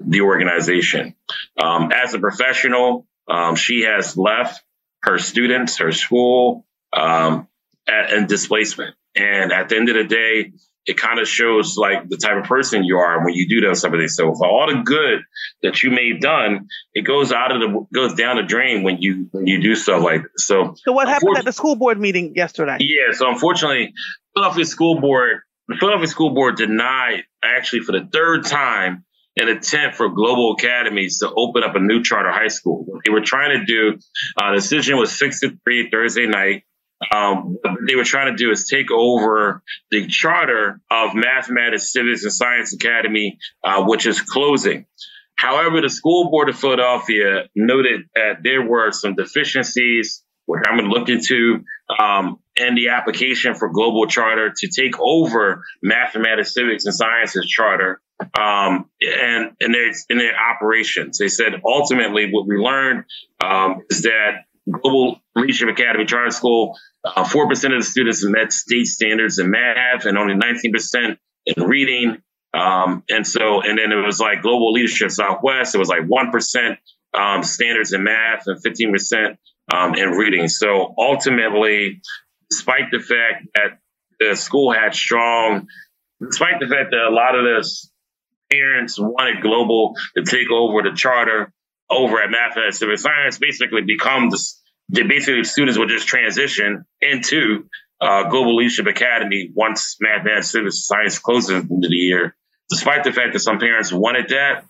the 0.00 0.20
organization. 0.20 1.14
Um, 1.60 1.90
as 1.92 2.14
a 2.14 2.18
professional, 2.18 3.06
um, 3.28 3.56
she 3.56 3.82
has 3.82 4.16
left 4.16 4.62
her 5.02 5.18
students, 5.18 5.78
her 5.78 5.92
school, 5.92 6.66
um, 6.92 7.48
at, 7.88 8.12
in 8.12 8.26
displacement. 8.26 8.94
And 9.16 9.52
at 9.52 9.68
the 9.68 9.76
end 9.76 9.88
of 9.88 9.96
the 9.96 10.04
day, 10.04 10.52
it 10.86 10.96
kind 10.96 11.18
of 11.18 11.26
shows 11.26 11.76
like 11.76 12.08
the 12.08 12.16
type 12.16 12.36
of 12.36 12.44
person 12.44 12.84
you 12.84 12.98
are 12.98 13.24
when 13.24 13.34
you 13.34 13.48
do 13.48 13.66
those 13.66 13.82
type 13.82 13.92
of 13.92 13.98
things. 13.98 14.14
So 14.16 14.34
for 14.34 14.46
all 14.46 14.66
the 14.66 14.82
good 14.82 15.20
that 15.62 15.82
you 15.82 15.90
may 15.90 16.12
have 16.12 16.20
done, 16.20 16.68
it 16.92 17.02
goes 17.02 17.32
out 17.32 17.52
of 17.52 17.60
the 17.60 17.86
goes 17.94 18.14
down 18.14 18.36
the 18.36 18.42
drain 18.42 18.82
when 18.82 19.00
you 19.00 19.28
when 19.32 19.46
you 19.46 19.60
do 19.60 19.74
stuff 19.74 20.02
like 20.02 20.22
this. 20.22 20.46
So 20.46 20.74
So 20.84 20.92
what 20.92 21.08
happened 21.08 21.38
at 21.38 21.44
the 21.44 21.52
school 21.52 21.76
board 21.76 21.98
meeting 21.98 22.34
yesterday? 22.36 22.76
Yeah, 22.80 23.12
so 23.12 23.28
unfortunately, 23.28 23.92
Philadelphia 24.34 24.64
School 24.64 25.00
Board 25.00 25.40
the 25.68 25.76
Philadelphia 25.76 26.08
School 26.08 26.34
Board 26.34 26.56
denied 26.56 27.24
actually 27.42 27.80
for 27.80 27.92
the 27.92 28.06
third 28.12 28.44
time 28.44 29.04
an 29.36 29.48
attempt 29.48 29.96
for 29.96 30.08
global 30.10 30.52
academies 30.52 31.18
to 31.18 31.32
open 31.34 31.64
up 31.64 31.74
a 31.74 31.80
new 31.80 32.02
charter 32.02 32.30
high 32.30 32.48
school. 32.48 32.84
What 32.86 33.02
they 33.04 33.10
were 33.10 33.22
trying 33.22 33.58
to 33.58 33.64
do, 33.64 33.98
uh, 34.36 34.50
the 34.50 34.56
decision 34.56 34.96
was 34.96 35.16
six 35.16 35.40
to 35.40 35.56
three 35.64 35.90
Thursday 35.90 36.26
night. 36.26 36.64
Um, 37.10 37.58
they 37.86 37.96
were 37.96 38.04
trying 38.04 38.34
to 38.34 38.36
do 38.36 38.50
is 38.50 38.68
take 38.68 38.90
over 38.90 39.62
the 39.90 40.06
charter 40.06 40.80
of 40.90 41.14
Mathematics, 41.14 41.92
Civics, 41.92 42.24
and 42.24 42.32
Science 42.32 42.72
Academy, 42.72 43.38
uh, 43.62 43.84
which 43.84 44.06
is 44.06 44.20
closing. 44.20 44.86
However, 45.36 45.80
the 45.80 45.90
school 45.90 46.30
board 46.30 46.48
of 46.48 46.58
Philadelphia 46.58 47.48
noted 47.54 48.02
that 48.14 48.42
there 48.42 48.62
were 48.62 48.92
some 48.92 49.14
deficiencies, 49.14 50.22
which 50.46 50.62
I'm 50.66 50.78
going 50.78 50.90
to 50.90 50.96
look 50.96 51.08
into, 51.08 51.64
um, 51.98 52.38
in 52.56 52.76
the 52.76 52.90
application 52.90 53.54
for 53.54 53.68
global 53.70 54.06
charter 54.06 54.52
to 54.56 54.68
take 54.68 54.98
over 55.00 55.64
Mathematics, 55.82 56.54
Civics, 56.54 56.84
and 56.84 56.94
Sciences 56.94 57.46
charter 57.46 58.00
um, 58.38 58.90
and 59.00 59.52
and 59.60 59.74
their 59.74 59.90
in 60.08 60.18
their 60.18 60.34
operations. 60.36 61.18
They 61.18 61.28
said 61.28 61.60
ultimately 61.64 62.30
what 62.30 62.46
we 62.46 62.56
learned 62.56 63.04
um, 63.42 63.82
is 63.90 64.02
that 64.02 64.44
Global 64.70 65.20
Leadership 65.36 65.68
Academy 65.68 66.06
Charter 66.06 66.30
School 66.30 66.76
uh, 67.04 67.24
4% 67.24 67.50
of 67.50 67.80
the 67.80 67.82
students 67.82 68.24
met 68.24 68.52
state 68.52 68.86
standards 68.86 69.38
in 69.38 69.50
math 69.50 70.06
and 70.06 70.16
only 70.16 70.34
19% 70.34 71.16
in 71.46 71.64
reading. 71.64 72.22
Um, 72.54 73.02
and 73.10 73.26
so, 73.26 73.60
and 73.60 73.78
then 73.78 73.92
it 73.92 74.06
was 74.06 74.20
like 74.20 74.42
Global 74.42 74.72
Leadership 74.72 75.10
Southwest, 75.10 75.74
it 75.74 75.78
was 75.78 75.88
like 75.88 76.02
1% 76.02 76.78
um, 77.14 77.42
standards 77.42 77.92
in 77.92 78.04
math 78.04 78.44
and 78.46 78.62
15% 78.62 79.36
um, 79.72 79.94
in 79.94 80.10
reading. 80.10 80.48
So 80.48 80.94
ultimately, 80.96 82.00
despite 82.50 82.90
the 82.90 83.00
fact 83.00 83.48
that 83.54 83.78
the 84.20 84.36
school 84.36 84.72
had 84.72 84.94
strong, 84.94 85.66
despite 86.20 86.60
the 86.60 86.66
fact 86.66 86.90
that 86.90 87.08
a 87.08 87.12
lot 87.12 87.34
of 87.34 87.44
the 87.44 87.88
parents 88.50 88.98
wanted 88.98 89.42
Global 89.42 89.94
to 90.16 90.24
take 90.24 90.50
over 90.50 90.82
the 90.82 90.94
charter 90.94 91.52
over 91.90 92.22
at 92.22 92.30
Math 92.30 92.56
and 92.56 92.98
Science, 92.98 93.38
basically 93.38 93.82
become 93.82 94.30
the 94.30 94.42
the 94.90 95.02
basically 95.02 95.44
students 95.44 95.78
will 95.78 95.86
just 95.86 96.06
transition 96.06 96.84
into 97.00 97.64
uh, 98.00 98.28
Global 98.28 98.56
Leadership 98.56 98.86
Academy 98.86 99.50
once 99.54 99.96
Math, 100.00 100.26
and 100.26 100.44
Civics, 100.44 100.86
Science 100.86 101.18
closes 101.18 101.50
at 101.50 101.68
the 101.68 101.74
end 101.74 101.84
of 101.84 101.90
the 101.90 101.96
year. 101.96 102.36
Despite 102.68 103.04
the 103.04 103.12
fact 103.12 103.32
that 103.32 103.40
some 103.40 103.58
parents 103.58 103.92
wanted 103.92 104.28
that, 104.30 104.64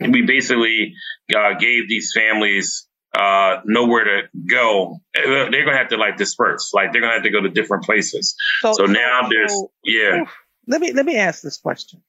we 0.00 0.22
basically 0.22 0.94
uh, 1.34 1.54
gave 1.58 1.88
these 1.88 2.12
families 2.14 2.88
uh, 3.18 3.56
nowhere 3.64 4.04
to 4.04 4.20
go. 4.48 4.98
They're 5.14 5.50
going 5.50 5.66
to 5.66 5.76
have 5.76 5.88
to 5.88 5.96
like 5.96 6.16
disperse. 6.16 6.72
Like 6.74 6.92
they're 6.92 7.00
going 7.00 7.10
to 7.10 7.16
have 7.16 7.24
to 7.24 7.30
go 7.30 7.40
to 7.40 7.48
different 7.48 7.84
places. 7.84 8.34
So, 8.60 8.72
so 8.72 8.84
now 8.86 9.22
so, 9.22 9.28
there's, 9.30 9.64
yeah. 9.84 10.24
Let 10.66 10.80
me, 10.80 10.92
let 10.92 11.06
me 11.06 11.16
ask 11.16 11.42
this 11.42 11.58
question 11.58 12.02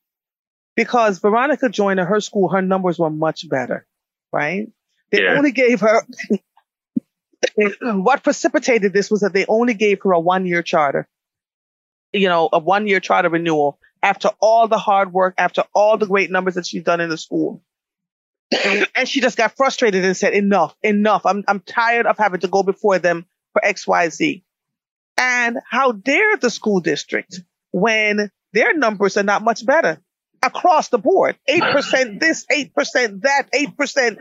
because 0.75 1.19
Veronica 1.19 1.69
Joyner, 1.69 2.05
her 2.05 2.21
school, 2.21 2.49
her 2.49 2.62
numbers 2.62 2.99
were 2.99 3.09
much 3.09 3.47
better, 3.49 3.86
right? 4.33 4.67
They 5.11 5.23
yeah. 5.23 5.35
only 5.35 5.51
gave 5.51 5.81
her 5.81 6.05
what 7.81 8.23
precipitated 8.23 8.93
this 8.93 9.11
was 9.11 9.21
that 9.21 9.33
they 9.33 9.45
only 9.47 9.73
gave 9.73 10.01
her 10.01 10.11
a 10.11 10.19
one 10.19 10.45
year 10.45 10.63
charter, 10.63 11.07
you 12.11 12.27
know, 12.27 12.49
a 12.51 12.59
one 12.59 12.87
year 12.87 12.99
charter 12.99 13.29
renewal 13.29 13.79
after 14.01 14.31
all 14.39 14.67
the 14.67 14.77
hard 14.77 15.13
work, 15.13 15.35
after 15.37 15.63
all 15.73 15.97
the 15.97 16.07
great 16.07 16.29
numbers 16.29 16.55
that 16.55 16.65
she's 16.65 16.83
done 16.83 16.99
in 16.99 17.09
the 17.09 17.17
school. 17.17 17.63
and 18.95 19.07
she 19.07 19.21
just 19.21 19.37
got 19.37 19.55
frustrated 19.55 20.03
and 20.03 20.17
said, 20.17 20.33
enough, 20.33 20.75
enough. 20.83 21.25
I'm, 21.25 21.43
I'm 21.47 21.61
tired 21.61 22.05
of 22.05 22.17
having 22.17 22.41
to 22.41 22.47
go 22.47 22.63
before 22.63 22.99
them 22.99 23.25
for 23.53 23.61
XYZ. 23.65 24.43
And 25.17 25.59
how 25.69 25.93
dare 25.93 26.37
the 26.37 26.49
school 26.49 26.81
district 26.81 27.41
when 27.71 28.29
their 28.51 28.75
numbers 28.75 29.15
are 29.15 29.23
not 29.23 29.43
much 29.43 29.65
better 29.65 29.99
across 30.43 30.89
the 30.89 30.97
board? 30.97 31.38
8% 31.49 32.19
this, 32.19 32.45
8% 32.51 33.21
that, 33.21 33.49
8% 33.53 34.17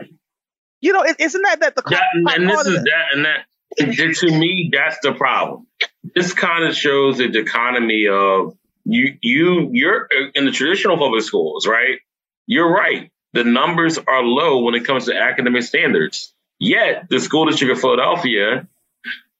you 0.83 0.91
know, 0.91 1.05
isn't 1.17 1.41
that 1.43 1.61
that 1.61 1.77
the 1.77 1.81
that, 1.91 2.35
and 2.35 2.49
this 2.49 2.65
is 2.67 2.75
that 2.75 3.05
and 3.13 3.25
that 3.25 4.15
to 4.17 4.37
me 4.37 4.69
that's 4.71 4.97
the 5.01 5.13
problem. 5.13 5.65
This 6.13 6.33
kind 6.33 6.65
of 6.65 6.75
shows 6.75 7.19
the 7.19 7.29
dichotomy 7.29 8.07
of 8.11 8.57
you 8.83 9.15
you 9.21 9.69
you're 9.71 10.09
in 10.35 10.43
the 10.43 10.51
traditional 10.51 10.97
public 10.97 11.23
schools, 11.23 11.65
right? 11.65 11.99
You're 12.47 12.69
right. 12.69 13.11
The 13.31 13.45
numbers 13.45 13.97
are 13.97 14.21
low 14.21 14.63
when 14.63 14.75
it 14.75 14.85
comes 14.85 15.05
to 15.05 15.15
academic 15.15 15.63
standards. 15.63 16.33
Yet 16.59 17.05
the 17.09 17.21
school 17.21 17.45
district 17.45 17.71
of 17.71 17.79
Philadelphia, 17.79 18.67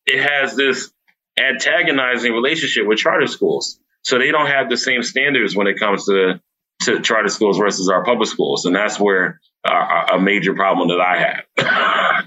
it 0.05 0.23
has 0.23 0.55
this 0.55 0.91
antagonizing 1.37 2.31
relationship 2.31 2.87
with 2.87 2.99
charter 2.99 3.27
schools. 3.27 3.79
So 4.01 4.17
they 4.17 4.31
don't 4.31 4.47
have 4.47 4.69
the 4.69 4.77
same 4.77 5.03
standards 5.03 5.57
when 5.57 5.67
it 5.67 5.77
comes 5.77 6.05
to 6.05 6.39
to 6.85 7.01
charter 7.01 7.29
schools 7.29 7.57
versus 7.57 7.89
our 7.89 8.03
public 8.03 8.29
schools, 8.29 8.65
and 8.65 8.75
that's 8.75 8.99
where 8.99 9.39
uh, 9.63 10.07
a 10.13 10.19
major 10.19 10.53
problem 10.53 10.89
that 10.89 11.01
I 11.01 11.43
have. 11.57 12.25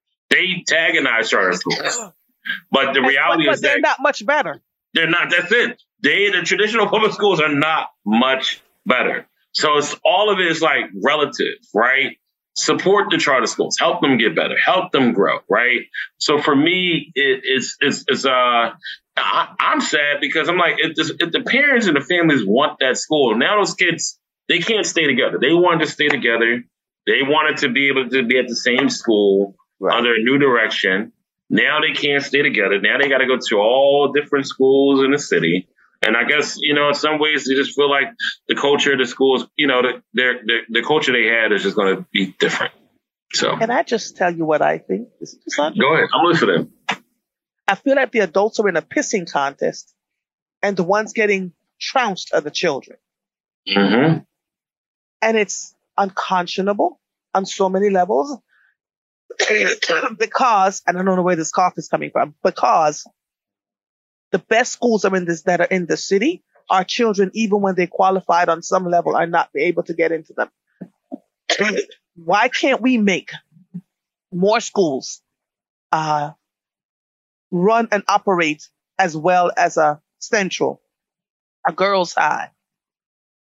they 0.30 0.54
antagonize 0.58 1.30
charter 1.30 1.52
schools, 1.52 1.98
but 2.70 2.92
the 2.92 3.02
reality 3.02 3.46
but, 3.46 3.54
is 3.54 3.60
they're 3.60 3.80
not 3.80 3.98
much 4.00 4.24
better. 4.24 4.60
They're 4.94 5.10
not. 5.10 5.30
That's 5.30 5.50
it. 5.52 5.82
They 6.02 6.30
the 6.30 6.42
traditional 6.42 6.88
public 6.88 7.12
schools 7.12 7.40
are 7.40 7.52
not 7.54 7.88
much 8.04 8.62
better. 8.86 9.26
So 9.52 9.78
it's 9.78 9.94
all 10.04 10.30
of 10.30 10.40
it 10.40 10.46
is 10.46 10.60
like 10.60 10.86
relative, 11.02 11.58
right? 11.72 12.16
Support 12.56 13.10
the 13.10 13.18
charter 13.18 13.46
schools, 13.46 13.76
help 13.78 14.00
them 14.00 14.16
get 14.16 14.36
better, 14.36 14.56
help 14.56 14.92
them 14.92 15.12
grow, 15.12 15.40
right? 15.50 15.80
So 16.18 16.40
for 16.40 16.54
me, 16.54 17.10
it, 17.14 17.40
it's 17.42 17.76
it's 17.80 18.04
it's 18.06 18.24
uh 18.24 18.70
I, 19.16 19.54
am 19.58 19.80
sad 19.80 20.20
because 20.20 20.48
I'm 20.48 20.58
like, 20.58 20.76
if, 20.78 20.94
this, 20.96 21.10
if 21.18 21.32
the 21.32 21.42
parents 21.42 21.86
and 21.86 21.96
the 21.96 22.00
families 22.00 22.44
want 22.44 22.78
that 22.80 22.96
school, 22.96 23.36
now 23.36 23.58
those 23.58 23.74
kids 23.74 24.18
they 24.48 24.58
can't 24.58 24.86
stay 24.86 25.06
together. 25.06 25.38
They 25.40 25.52
wanted 25.52 25.86
to 25.86 25.90
stay 25.90 26.08
together. 26.08 26.64
They 27.06 27.22
wanted 27.22 27.58
to 27.58 27.68
be 27.70 27.88
able 27.88 28.08
to 28.10 28.24
be 28.24 28.38
at 28.38 28.48
the 28.48 28.56
same 28.56 28.88
school 28.88 29.56
right. 29.80 29.96
under 29.96 30.14
a 30.14 30.18
new 30.18 30.38
direction. 30.38 31.12
Now 31.50 31.80
they 31.80 31.92
can't 31.92 32.22
stay 32.22 32.42
together. 32.42 32.80
Now 32.80 32.98
they 32.98 33.08
got 33.08 33.18
to 33.18 33.26
go 33.26 33.38
to 33.38 33.56
all 33.56 34.12
different 34.12 34.46
schools 34.46 35.04
in 35.04 35.10
the 35.10 35.18
city. 35.18 35.68
And 36.06 36.16
I 36.16 36.24
guess, 36.24 36.56
you 36.58 36.74
know, 36.74 36.88
in 36.88 36.94
some 36.94 37.18
ways 37.18 37.44
they 37.44 37.54
just 37.54 37.74
feel 37.74 37.90
like 37.90 38.08
the 38.48 38.54
culture 38.54 38.92
of 38.92 38.98
the 38.98 39.06
schools, 39.06 39.46
you 39.56 39.66
know, 39.66 39.82
the, 39.82 40.02
their, 40.12 40.34
the, 40.44 40.58
the 40.68 40.82
culture 40.82 41.12
they 41.12 41.26
had 41.26 41.52
is 41.52 41.62
just 41.62 41.76
going 41.76 41.96
to 41.96 42.06
be 42.12 42.34
different. 42.38 42.72
So 43.32 43.56
can 43.56 43.70
I 43.70 43.82
just 43.82 44.16
tell 44.16 44.32
you 44.32 44.44
what 44.44 44.62
I 44.62 44.78
think? 44.78 45.08
Go 45.58 45.94
ahead. 45.94 46.08
I'm 46.14 46.26
listening. 46.26 46.70
I 47.66 47.74
feel 47.74 47.96
like 47.96 48.12
the 48.12 48.20
adults 48.20 48.60
are 48.60 48.68
in 48.68 48.76
a 48.76 48.82
pissing 48.82 49.30
contest 49.30 49.92
and 50.62 50.76
the 50.76 50.84
ones 50.84 51.12
getting 51.12 51.52
trounced 51.80 52.32
are 52.32 52.40
the 52.40 52.50
children. 52.50 52.98
Mm-hmm. 53.68 54.18
And 55.22 55.36
it's 55.36 55.74
unconscionable 55.96 57.00
on 57.32 57.46
so 57.46 57.68
many 57.68 57.90
levels 57.90 58.38
because, 60.18 60.82
and 60.86 60.98
I 60.98 61.02
don't 61.02 61.16
know 61.16 61.22
where 61.22 61.36
this 61.36 61.50
cough 61.50 61.74
is 61.76 61.88
coming 61.88 62.10
from, 62.10 62.34
because 62.42 63.04
the 64.34 64.40
best 64.40 64.72
schools 64.72 65.04
are 65.04 65.14
in 65.14 65.26
this 65.26 65.42
that 65.42 65.60
are 65.60 65.70
in 65.70 65.86
the 65.86 65.96
city. 65.96 66.42
Our 66.68 66.82
children, 66.82 67.30
even 67.34 67.60
when 67.60 67.76
they 67.76 67.86
qualified 67.86 68.48
on 68.48 68.62
some 68.62 68.84
level, 68.84 69.14
are 69.14 69.28
not 69.28 69.48
able 69.56 69.84
to 69.84 69.94
get 69.94 70.10
into 70.10 70.32
them. 70.32 70.50
Why 72.16 72.48
can't 72.48 72.80
we 72.80 72.98
make 72.98 73.30
more 74.32 74.58
schools 74.58 75.22
uh, 75.92 76.32
run 77.52 77.86
and 77.92 78.02
operate 78.08 78.68
as 78.98 79.16
well 79.16 79.52
as 79.56 79.76
a 79.76 80.00
central, 80.18 80.82
a 81.64 81.72
girls' 81.72 82.12
high? 82.12 82.50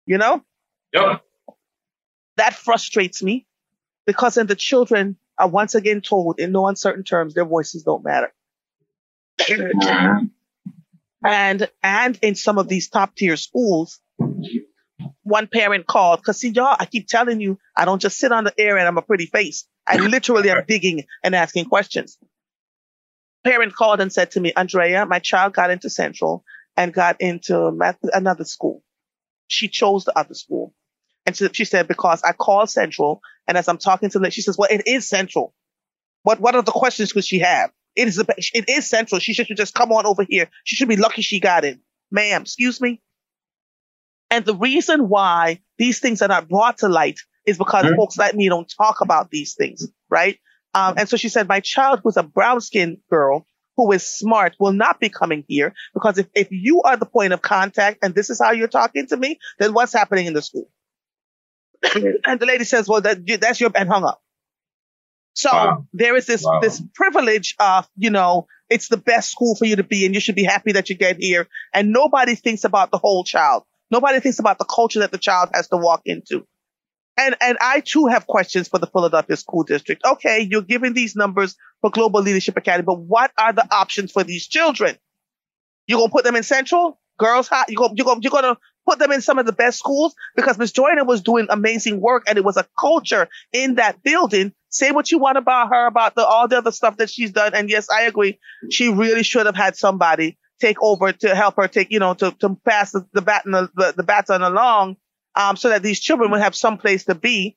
You 0.07 0.18
know? 0.18 0.44
Yep. 0.92 1.20
That 2.37 2.55
frustrates 2.55 3.25
me 3.25 3.44
because 4.07 4.37
then 4.37 4.46
the 4.46 4.55
children 4.55 5.16
are 5.37 5.49
once 5.49 5.75
again 5.75 6.01
told 6.01 6.38
in 6.38 6.53
no 6.53 6.68
uncertain 6.68 7.03
terms 7.03 7.35
their 7.35 7.44
voices 7.44 7.83
don't 7.83 8.05
matter. 8.05 8.33
And 11.24 11.68
and 11.83 12.18
in 12.22 12.35
some 12.35 12.59
of 12.59 12.68
these 12.68 12.88
top 12.88 13.14
tier 13.16 13.37
schools, 13.37 14.00
one 15.22 15.46
parent 15.46 15.87
called 15.87 16.20
because 16.20 16.38
see 16.38 16.50
y'all, 16.50 16.76
I 16.79 16.87
keep 16.87 17.09
telling 17.09 17.40
you, 17.40 17.59
I 17.76 17.85
don't 17.85 18.00
just 18.00 18.18
sit 18.18 18.33
on 18.33 18.44
the 18.44 18.55
air 18.59 18.76
and 18.79 18.87
I'm 18.87 18.98
a 18.98 19.02
pretty 19.02 19.26
face. 19.26 19.66
I 19.87 19.96
literally 19.96 20.50
am 20.50 20.64
digging 20.66 21.05
and 21.22 21.35
asking 21.35 21.66
questions. 21.66 22.18
Parent 23.44 23.74
called 23.74 24.00
and 24.00 24.12
said 24.12 24.33
to 24.33 24.40
me, 24.40 24.52
Andrea, 24.57 25.07
my 25.07 25.20
child 25.20 25.55
got 25.55 25.70
into 25.70 25.88
Central 25.88 26.44
and 26.76 26.92
got 26.92 27.20
into 27.20 27.72
another 28.12 28.44
school. 28.44 28.83
She 29.46 29.68
chose 29.68 30.05
the 30.05 30.18
other 30.18 30.35
school. 30.35 30.74
And 31.24 31.37
she 31.55 31.64
said, 31.64 31.88
because 31.88 32.22
I 32.22 32.33
called 32.33 32.70
Central 32.70 33.20
and 33.46 33.57
as 33.57 33.68
I'm 33.68 33.79
talking 33.79 34.11
to 34.11 34.18
her, 34.18 34.31
she 34.31 34.42
says, 34.42 34.57
well, 34.59 34.68
it 34.70 34.87
is 34.87 35.09
Central. 35.09 35.55
What, 36.22 36.40
what 36.40 36.57
other 36.57 36.72
questions 36.72 37.12
could 37.12 37.24
she 37.24 37.40
have? 37.40 37.70
It 37.96 38.09
is, 38.09 38.22
it 38.54 38.68
is 38.68 38.88
Central. 38.88 39.18
She 39.18 39.32
should 39.32 39.48
just 39.56 39.74
come 39.74 39.90
on 39.90 40.06
over 40.06 40.24
here. 40.28 40.50
She 40.64 40.76
should 40.76 40.88
be 40.88 40.96
lucky 40.96 41.22
she 41.22 41.40
got 41.40 41.64
in. 41.64 41.80
Ma'am, 42.11 42.42
excuse 42.42 42.80
me. 42.80 43.00
And 44.30 44.44
the 44.44 44.54
reason 44.54 45.09
why 45.09 45.61
these 45.78 45.98
things 46.00 46.22
are 46.22 46.28
not 46.28 46.48
brought 46.48 46.78
to 46.78 46.88
light 46.88 47.18
is 47.46 47.59
because 47.59 47.85
mm-hmm. 47.85 47.96
folks 47.96 48.18
like 48.18 48.35
me 48.35 48.48
don't 48.48 48.70
talk 48.76 49.00
about 49.00 49.30
these 49.30 49.54
things, 49.54 49.88
right? 50.11 50.38
Um, 50.74 50.94
and 50.98 51.09
so 51.09 51.16
she 51.16 51.28
said, 51.28 51.48
my 51.48 51.61
child 51.61 52.00
who's 52.02 52.16
a 52.16 52.22
brown 52.22 52.61
skinned 52.61 52.98
girl 53.09 53.46
who 53.76 53.90
is 53.92 54.06
smart 54.06 54.56
will 54.59 54.72
not 54.72 55.00
be 55.00 55.09
coming 55.09 55.44
here 55.48 55.74
because 55.94 56.18
if, 56.18 56.26
if 56.35 56.48
you 56.50 56.82
are 56.82 56.96
the 56.96 57.06
point 57.06 57.32
of 57.32 57.40
contact 57.40 57.98
and 58.02 58.14
this 58.14 58.30
is 58.30 58.40
how 58.42 58.52
you're 58.52 58.68
talking 58.68 59.06
to 59.06 59.16
me, 59.16 59.38
then 59.59 59.72
what's 59.72 59.92
happening 59.92 60.26
in 60.26 60.32
the 60.35 60.42
school? 60.42 60.68
and 61.94 62.40
the 62.40 62.46
lady 62.46 62.64
says, 62.64 62.88
well, 62.88 63.00
that, 63.00 63.24
that's 63.40 63.61
your, 63.61 63.70
and 63.74 63.88
hung 63.88 64.04
up. 64.04 64.20
So 65.37 65.51
wow. 65.53 65.87
there 65.92 66.16
is 66.16 66.25
this, 66.25 66.42
wow. 66.42 66.61
this 66.61 66.83
privilege 66.94 67.55
of, 67.61 67.87
you 67.94 68.09
know, 68.09 68.46
it's 68.70 68.88
the 68.88 68.96
best 68.96 69.31
school 69.31 69.55
for 69.55 69.66
you 69.66 69.77
to 69.77 69.85
be 69.85 70.07
and 70.07 70.14
you 70.14 70.20
should 70.20 70.35
be 70.35 70.44
happy 70.44 70.72
that 70.72 70.88
you 70.88 70.96
get 70.96 71.18
here. 71.18 71.46
And 71.75 71.92
nobody 71.92 72.35
thinks 72.35 72.64
about 72.64 72.90
the 72.90 72.96
whole 72.96 73.22
child. 73.22 73.64
Nobody 73.90 74.18
thinks 74.20 74.38
about 74.38 74.59
the 74.59 74.64
culture 74.64 75.01
that 75.01 75.12
the 75.12 75.18
child 75.18 75.51
has 75.53 75.68
to 75.68 75.77
walk 75.77 76.01
into. 76.07 76.46
And, 77.18 77.37
and 77.42 77.59
I 77.61 77.81
too 77.81 78.07
have 78.07 78.27
questions 78.27 78.68
for 78.68 78.79
the 78.79 78.87
Philadelphia 78.87 79.37
School 79.37 79.62
District. 79.62 80.03
Okay, 80.05 80.40
you're 80.51 80.62
giving 80.62 80.94
these 80.94 81.14
numbers 81.14 81.55
for 81.83 81.90
Global 81.90 82.22
Leadership 82.22 82.57
Academy, 82.57 82.85
but 82.85 82.99
what 82.99 83.31
are 83.38 83.53
the 83.53 83.66
options 83.70 84.12
for 84.12 84.25
these 84.25 84.46
children? 84.46 84.96
You're 85.87 85.99
going 85.99 86.09
to 86.09 86.12
put 86.12 86.25
them 86.25 86.37
in 86.37 86.44
Central? 86.44 86.99
Girls 87.18 87.49
High? 87.49 87.64
You're 87.68 87.77
going, 87.79 87.96
you're 87.96 88.05
going, 88.05 88.22
you're 88.22 88.31
going 88.31 88.44
to 88.44 88.57
put 88.87 88.99
them 88.99 89.12
in 89.12 89.20
some 89.20 89.38
of 89.38 89.46
the 89.46 89.53
best 89.53 89.79
schools 89.79 90.14
because 90.35 90.59
Miss 90.59 90.72
Joyner 90.72 91.05
was 91.05 91.22
doing 91.22 91.46
amazing 91.51 92.01
work 92.01 92.25
and 92.27 92.38
it 92.38 92.44
was 92.44 92.57
a 92.57 92.66
culture 92.79 93.29
in 93.53 93.75
that 93.75 94.03
building. 94.03 94.53
Say 94.68 94.92
what 94.92 95.11
you 95.11 95.18
want 95.18 95.38
about 95.38 95.68
her, 95.70 95.87
about 95.87 96.14
the, 96.14 96.25
all 96.25 96.49
the 96.49 96.59
other 96.59 96.72
stuff 96.72 96.99
that 96.99 97.11
she's 97.11 97.33
done. 97.33 97.55
And 97.55 97.68
yes, 97.68 97.88
I 97.90 98.03
agree. 98.03 98.38
She 98.70 98.88
really 98.88 99.22
should 99.22 99.46
have 99.46 99.57
had 99.57 99.77
somebody 99.77 100.38
take 100.61 100.83
over 100.83 101.12
to 101.12 101.35
help 101.35 101.57
her 101.57 101.68
take, 101.68 101.90
you 101.90 101.99
know, 101.99 102.14
to, 102.14 102.31
to 102.40 102.57
pass 102.64 102.92
the, 102.92 103.07
the 103.12 103.22
baton, 103.22 103.53
the, 103.53 103.94
the 103.96 104.03
baton 104.03 104.42
along, 104.42 104.96
um, 105.35 105.57
so 105.57 105.68
that 105.68 105.83
these 105.83 106.01
children 106.01 106.31
would 106.31 106.40
have 106.40 106.55
some 106.55 106.79
place 106.79 107.05
to 107.05 107.14
be. 107.14 107.57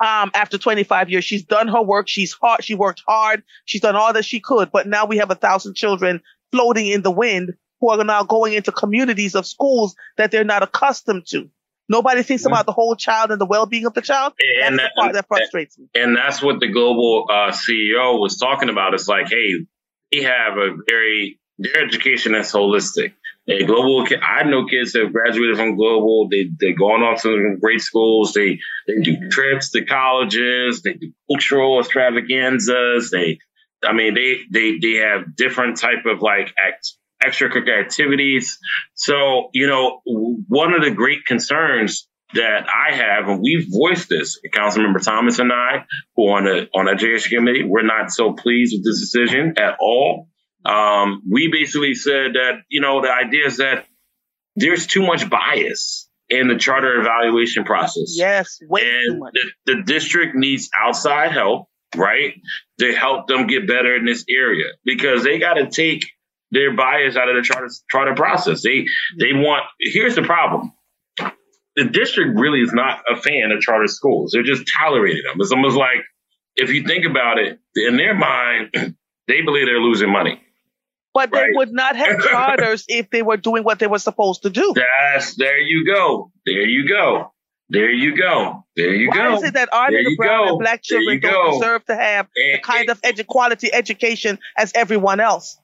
Um, 0.00 0.32
after 0.34 0.58
25 0.58 1.08
years, 1.10 1.24
she's 1.24 1.44
done 1.44 1.68
her 1.68 1.82
work. 1.82 2.08
She's 2.08 2.32
hard. 2.32 2.64
She 2.64 2.74
worked 2.74 3.02
hard. 3.06 3.42
She's 3.64 3.80
done 3.80 3.96
all 3.96 4.12
that 4.12 4.24
she 4.24 4.40
could, 4.40 4.70
but 4.70 4.86
now 4.86 5.06
we 5.06 5.18
have 5.18 5.30
a 5.30 5.36
thousand 5.36 5.74
children 5.74 6.20
floating 6.50 6.86
in 6.86 7.02
the 7.02 7.10
wind 7.10 7.54
who 7.90 8.00
are 8.00 8.04
now 8.04 8.24
going 8.24 8.54
into 8.54 8.72
communities 8.72 9.34
of 9.34 9.46
schools 9.46 9.94
that 10.16 10.30
they're 10.30 10.44
not 10.44 10.62
accustomed 10.62 11.26
to. 11.28 11.50
Nobody 11.88 12.22
thinks 12.22 12.46
about 12.46 12.64
the 12.64 12.72
whole 12.72 12.96
child 12.96 13.30
and 13.30 13.38
the 13.38 13.44
well-being 13.44 13.84
of 13.84 13.92
the 13.92 14.00
child. 14.00 14.32
And 14.62 14.78
that's 14.78 14.88
that, 14.88 14.92
the 14.94 15.00
part 15.00 15.12
that 15.12 15.28
frustrates 15.28 15.78
me. 15.78 15.86
And 15.94 16.16
that's 16.16 16.42
what 16.42 16.58
the 16.60 16.68
global 16.68 17.26
uh, 17.28 17.50
CEO 17.50 18.18
was 18.18 18.38
talking 18.38 18.70
about. 18.70 18.94
It's 18.94 19.06
like, 19.06 19.28
hey, 19.28 19.66
we 20.10 20.22
have 20.22 20.56
a 20.56 20.76
very 20.88 21.38
their 21.58 21.84
education 21.84 22.34
is 22.34 22.52
holistic. 22.52 23.12
They 23.46 23.64
global. 23.64 24.06
I 24.22 24.44
know 24.44 24.66
kids 24.66 24.92
that 24.92 25.04
have 25.04 25.12
graduated 25.12 25.56
from 25.56 25.76
global. 25.76 26.28
They 26.30 26.48
they 26.58 26.72
gone 26.72 27.02
on 27.02 27.18
to 27.18 27.58
great 27.60 27.80
schools. 27.80 28.32
They 28.32 28.58
they 28.88 29.02
do 29.02 29.28
trips 29.30 29.70
to 29.72 29.84
colleges. 29.84 30.82
They 30.82 30.94
do 30.94 31.12
cultural 31.30 31.78
extravaganzas. 31.80 33.10
They, 33.10 33.38
I 33.84 33.92
mean, 33.92 34.14
they 34.14 34.38
they 34.50 34.78
they 34.78 34.94
have 34.94 35.36
different 35.36 35.76
type 35.76 36.06
of 36.06 36.22
like 36.22 36.54
act, 36.58 36.94
extracurricular 37.26 37.84
activities. 37.84 38.58
So, 38.94 39.48
you 39.52 39.66
know, 39.66 40.00
one 40.48 40.74
of 40.74 40.82
the 40.82 40.90
great 40.90 41.24
concerns 41.26 42.08
that 42.34 42.66
I 42.68 42.94
have, 42.94 43.28
and 43.28 43.40
we've 43.40 43.66
voiced 43.70 44.08
this, 44.08 44.40
Councilmember 44.52 45.02
Thomas 45.02 45.38
and 45.38 45.52
I, 45.52 45.84
who 46.16 46.24
on 46.30 46.44
the 46.44 46.68
on 46.74 46.86
the 46.86 46.92
education 46.92 47.38
committee, 47.38 47.64
we're 47.64 47.82
not 47.82 48.10
so 48.10 48.32
pleased 48.32 48.74
with 48.76 48.84
this 48.84 49.00
decision 49.00 49.54
at 49.58 49.76
all. 49.80 50.28
Um, 50.64 51.22
we 51.30 51.48
basically 51.52 51.94
said 51.94 52.34
that, 52.34 52.62
you 52.68 52.80
know, 52.80 53.02
the 53.02 53.12
idea 53.12 53.46
is 53.46 53.58
that 53.58 53.86
there's 54.56 54.86
too 54.86 55.06
much 55.06 55.28
bias 55.28 56.08
in 56.28 56.48
the 56.48 56.56
charter 56.56 57.00
evaluation 57.00 57.64
process. 57.64 58.14
Yes, 58.16 58.58
way 58.62 58.80
and 58.82 59.14
too 59.14 59.18
much. 59.18 59.32
The, 59.66 59.74
the 59.74 59.82
district 59.82 60.34
needs 60.34 60.70
outside 60.82 61.32
help, 61.32 61.68
right, 61.94 62.34
to 62.80 62.94
help 62.94 63.28
them 63.28 63.46
get 63.46 63.68
better 63.68 63.94
in 63.94 64.06
this 64.06 64.24
area 64.28 64.72
because 64.84 65.22
they 65.22 65.38
got 65.38 65.54
to 65.54 65.68
take 65.68 66.06
their 66.50 66.74
bias 66.74 67.16
out 67.16 67.28
of 67.28 67.36
the 67.36 67.42
charter, 67.42 67.70
charter 67.90 68.14
process. 68.14 68.62
They 68.62 68.86
they 69.18 69.32
want. 69.32 69.64
Here's 69.80 70.14
the 70.14 70.22
problem: 70.22 70.72
the 71.76 71.84
district 71.84 72.38
really 72.38 72.60
is 72.60 72.72
not 72.72 73.02
a 73.10 73.16
fan 73.16 73.50
of 73.50 73.60
charter 73.60 73.88
schools. 73.88 74.32
They're 74.32 74.42
just 74.42 74.64
tolerating 74.78 75.22
them. 75.24 75.36
It's 75.40 75.52
almost 75.52 75.76
like 75.76 76.04
if 76.56 76.70
you 76.70 76.84
think 76.84 77.04
about 77.04 77.38
it, 77.38 77.58
in 77.76 77.96
their 77.96 78.14
mind, 78.14 78.70
they 79.28 79.42
believe 79.42 79.66
they're 79.66 79.80
losing 79.80 80.10
money. 80.10 80.40
But 81.12 81.30
right? 81.32 81.46
they 81.46 81.56
would 81.56 81.72
not 81.72 81.96
have 81.96 82.20
charters 82.30 82.84
if 82.88 83.10
they 83.10 83.22
were 83.22 83.36
doing 83.36 83.62
what 83.64 83.78
they 83.78 83.86
were 83.86 83.98
supposed 83.98 84.42
to 84.42 84.50
do. 84.50 84.74
That's 84.74 85.36
there 85.36 85.58
you 85.58 85.86
go. 85.86 86.32
There 86.44 86.66
you 86.66 86.88
go. 86.88 87.32
There 87.70 87.90
you 87.90 88.16
go. 88.16 88.64
There 88.76 88.94
you 88.94 89.08
Why 89.08 89.16
go. 89.16 89.30
Why 89.30 89.36
is 89.36 89.42
it 89.44 89.54
that 89.54 89.72
our 89.72 89.90
brown 90.16 90.48
and 90.48 90.58
black 90.58 90.82
children 90.82 91.20
don't 91.20 91.52
deserve 91.52 91.84
to 91.86 91.96
have 91.96 92.28
and, 92.36 92.54
the 92.54 92.58
kind 92.58 92.90
of 92.90 93.00
edu- 93.02 93.26
quality 93.26 93.72
education 93.72 94.38
as 94.56 94.72
everyone 94.74 95.20
else? 95.20 95.58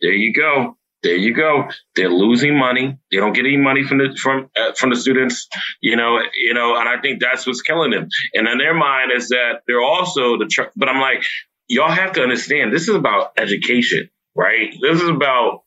There 0.00 0.12
you 0.12 0.32
go. 0.32 0.76
There 1.02 1.16
you 1.16 1.34
go. 1.34 1.68
They're 1.96 2.08
losing 2.08 2.58
money. 2.58 2.96
They 3.10 3.18
don't 3.18 3.34
get 3.34 3.44
any 3.44 3.58
money 3.58 3.84
from 3.84 3.98
the 3.98 4.16
from 4.20 4.48
uh, 4.56 4.72
from 4.72 4.90
the 4.90 4.96
students. 4.96 5.46
You 5.82 5.96
know, 5.96 6.18
you 6.34 6.54
know, 6.54 6.76
and 6.76 6.88
I 6.88 6.98
think 7.00 7.20
that's 7.20 7.46
what's 7.46 7.60
killing 7.60 7.90
them. 7.90 8.08
And 8.32 8.48
in 8.48 8.58
their 8.58 8.74
mind 8.74 9.12
is 9.14 9.28
that 9.28 9.60
they're 9.66 9.82
also 9.82 10.38
the. 10.38 10.46
Tr- 10.50 10.72
but 10.76 10.88
I'm 10.88 11.00
like, 11.00 11.22
y'all 11.68 11.90
have 11.90 12.12
to 12.12 12.22
understand. 12.22 12.72
This 12.72 12.88
is 12.88 12.94
about 12.94 13.32
education, 13.36 14.08
right? 14.34 14.74
This 14.80 15.02
is 15.02 15.08
about 15.08 15.64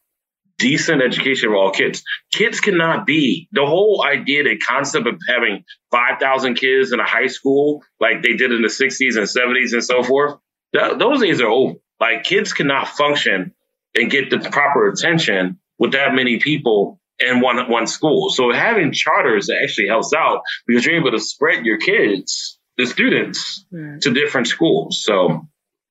decent 0.58 1.04
education 1.04 1.50
for 1.50 1.56
all 1.56 1.72
kids. 1.72 2.04
Kids 2.32 2.60
cannot 2.60 3.06
be 3.06 3.48
the 3.52 3.66
whole 3.66 4.04
idea, 4.04 4.44
the 4.44 4.58
concept 4.58 5.08
of 5.08 5.20
having 5.30 5.64
5,000 5.92 6.56
kids 6.56 6.92
in 6.92 7.00
a 7.00 7.06
high 7.06 7.28
school 7.28 7.84
like 8.00 8.24
they 8.24 8.34
did 8.34 8.52
in 8.52 8.62
the 8.64 8.68
60s 8.68 9.18
and 9.18 9.28
70s 9.28 9.74
and 9.74 9.84
so 9.84 10.04
forth. 10.04 10.40
Th- 10.76 10.98
those 10.98 11.22
days 11.22 11.42
are 11.42 11.48
over. 11.48 11.76
Like 12.00 12.24
kids 12.24 12.54
cannot 12.54 12.88
function 12.88 13.54
and 13.98 14.10
get 14.12 14.30
the 14.30 14.40
proper 14.40 14.88
attention 14.88 15.60
with 15.78 15.92
that 15.94 16.14
many 16.14 16.40
people 16.40 17.00
in 17.20 17.42
one 17.42 17.70
one 17.70 17.88
school. 17.88 18.30
So 18.30 18.52
having 18.52 18.92
charters 18.92 19.50
actually 19.50 19.88
helps 19.88 20.14
out 20.14 20.42
because 20.66 20.86
you're 20.86 20.96
able 20.96 21.12
to 21.12 21.20
spread 21.20 21.66
your 21.66 21.78
kids, 21.78 22.60
the 22.78 22.86
students, 22.86 23.66
mm. 23.74 24.00
to 24.02 24.14
different 24.14 24.48
schools. 24.48 25.04
So 25.04 25.48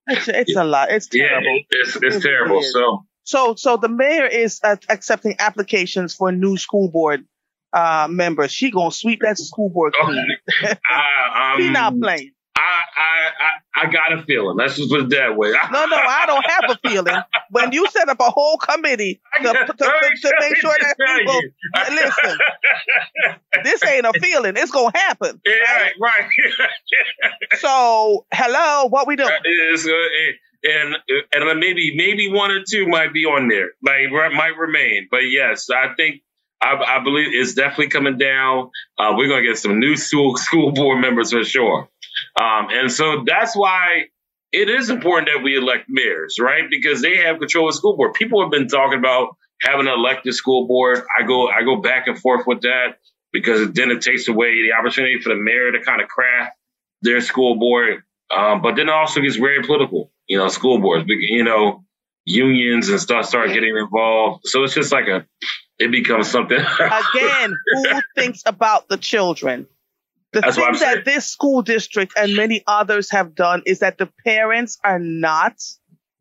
it's, 0.06 0.28
it's 0.28 0.54
yeah. 0.54 0.62
a 0.62 0.64
lot. 0.64 0.90
It's 0.90 1.08
terrible. 1.08 1.46
Yeah, 1.46 1.62
it's, 1.70 1.96
it's 1.96 2.16
it 2.16 2.22
terrible. 2.22 2.62
So 2.62 3.06
so 3.24 3.54
so 3.56 3.76
the 3.76 3.88
mayor 3.88 4.26
is 4.26 4.60
uh, 4.62 4.76
accepting 4.88 5.36
applications 5.38 6.14
for 6.14 6.30
new 6.30 6.56
school 6.56 6.88
board 6.88 7.24
uh, 7.72 8.06
members. 8.08 8.52
She 8.52 8.70
gonna 8.70 8.92
sweep 8.92 9.20
that 9.22 9.38
school 9.38 9.68
board 9.68 9.94
clean. 10.00 10.36
uh, 10.64 10.74
um, 11.38 11.56
she 11.58 11.70
not 11.70 11.98
playing. 12.00 12.32
I, 13.76 13.90
got 13.90 14.12
a 14.12 14.22
feeling. 14.24 14.56
Let's 14.56 14.76
just 14.76 14.90
put 14.90 15.00
it 15.00 15.10
that 15.10 15.36
way. 15.36 15.50
no, 15.50 15.86
no, 15.86 15.96
I 15.96 16.24
don't 16.26 16.46
have 16.46 16.64
a 16.70 16.88
feeling. 16.88 17.14
When 17.50 17.72
you 17.72 17.86
set 17.90 18.08
up 18.08 18.18
a 18.20 18.30
whole 18.30 18.56
committee 18.58 19.20
to, 19.42 19.42
to, 19.42 19.66
to, 19.66 19.74
to 19.74 20.32
make 20.40 20.56
sure 20.56 20.74
that 20.80 20.96
people 20.98 21.40
listen, 21.90 22.38
this 23.64 23.84
ain't 23.84 24.06
a 24.06 24.12
feeling. 24.20 24.54
It's 24.56 24.70
gonna 24.70 24.96
happen. 24.96 25.40
Yeah, 25.44 25.54
right. 25.62 25.92
right. 26.00 26.28
so, 27.58 28.26
hello, 28.32 28.86
what 28.88 29.06
we 29.06 29.16
doing? 29.16 29.28
Uh, 29.28 29.88
and 30.64 30.96
and 31.32 31.60
maybe 31.60 31.94
maybe 31.96 32.30
one 32.30 32.50
or 32.50 32.62
two 32.68 32.86
might 32.86 33.12
be 33.12 33.24
on 33.24 33.48
there, 33.48 33.70
like 33.82 34.10
might 34.32 34.56
remain. 34.58 35.08
But 35.10 35.28
yes, 35.30 35.68
I 35.70 35.94
think 35.94 36.22
I, 36.60 36.98
I 36.98 37.04
believe 37.04 37.28
it's 37.30 37.54
definitely 37.54 37.88
coming 37.88 38.18
down. 38.18 38.70
Uh, 38.98 39.14
we're 39.16 39.28
gonna 39.28 39.42
get 39.42 39.58
some 39.58 39.78
new 39.78 39.96
school 39.96 40.36
school 40.36 40.72
board 40.72 41.00
members 41.00 41.32
for 41.32 41.44
sure. 41.44 41.88
Um, 42.40 42.68
and 42.70 42.90
so 42.90 43.24
that's 43.26 43.56
why 43.56 44.04
it 44.52 44.68
is 44.70 44.90
important 44.90 45.28
that 45.32 45.42
we 45.42 45.56
elect 45.56 45.84
mayors, 45.88 46.36
right? 46.40 46.64
Because 46.70 47.02
they 47.02 47.16
have 47.18 47.38
control 47.38 47.68
of 47.68 47.74
the 47.74 47.78
school 47.78 47.96
board. 47.96 48.14
People 48.14 48.42
have 48.42 48.50
been 48.50 48.68
talking 48.68 48.98
about 48.98 49.36
having 49.60 49.86
an 49.86 49.92
elected 49.92 50.34
school 50.34 50.66
board. 50.66 51.02
I 51.18 51.24
go, 51.24 51.48
I 51.48 51.62
go 51.62 51.76
back 51.76 52.06
and 52.06 52.18
forth 52.18 52.46
with 52.46 52.62
that 52.62 52.98
because 53.32 53.72
then 53.72 53.90
it 53.90 54.02
takes 54.02 54.28
away 54.28 54.62
the 54.62 54.72
opportunity 54.78 55.20
for 55.20 55.30
the 55.30 55.36
mayor 55.36 55.72
to 55.72 55.80
kind 55.82 56.00
of 56.00 56.08
craft 56.08 56.56
their 57.02 57.20
school 57.20 57.58
board. 57.58 58.02
Um, 58.34 58.62
but 58.62 58.76
then 58.76 58.88
it 58.88 58.92
also 58.92 59.20
gets 59.20 59.36
very 59.36 59.62
political, 59.62 60.10
you 60.26 60.38
know, 60.38 60.48
school 60.48 60.80
boards, 60.80 61.04
you 61.08 61.44
know, 61.44 61.84
unions 62.24 62.88
and 62.88 63.00
stuff 63.00 63.26
start 63.26 63.52
getting 63.52 63.76
involved. 63.76 64.46
So 64.46 64.64
it's 64.64 64.74
just 64.74 64.92
like 64.92 65.06
a, 65.06 65.26
it 65.78 65.90
becomes 65.90 66.28
something. 66.28 66.58
Again, 67.18 67.54
who 67.72 68.00
thinks 68.14 68.42
about 68.46 68.88
the 68.88 68.96
children? 68.96 69.66
The 70.36 70.42
That's 70.42 70.56
thing 70.56 70.72
that 70.80 71.06
this 71.06 71.26
school 71.30 71.62
district 71.62 72.12
and 72.14 72.36
many 72.36 72.62
others 72.66 73.10
have 73.10 73.34
done 73.34 73.62
is 73.64 73.78
that 73.78 73.96
the 73.96 74.10
parents 74.22 74.76
are 74.84 74.98
not 74.98 75.54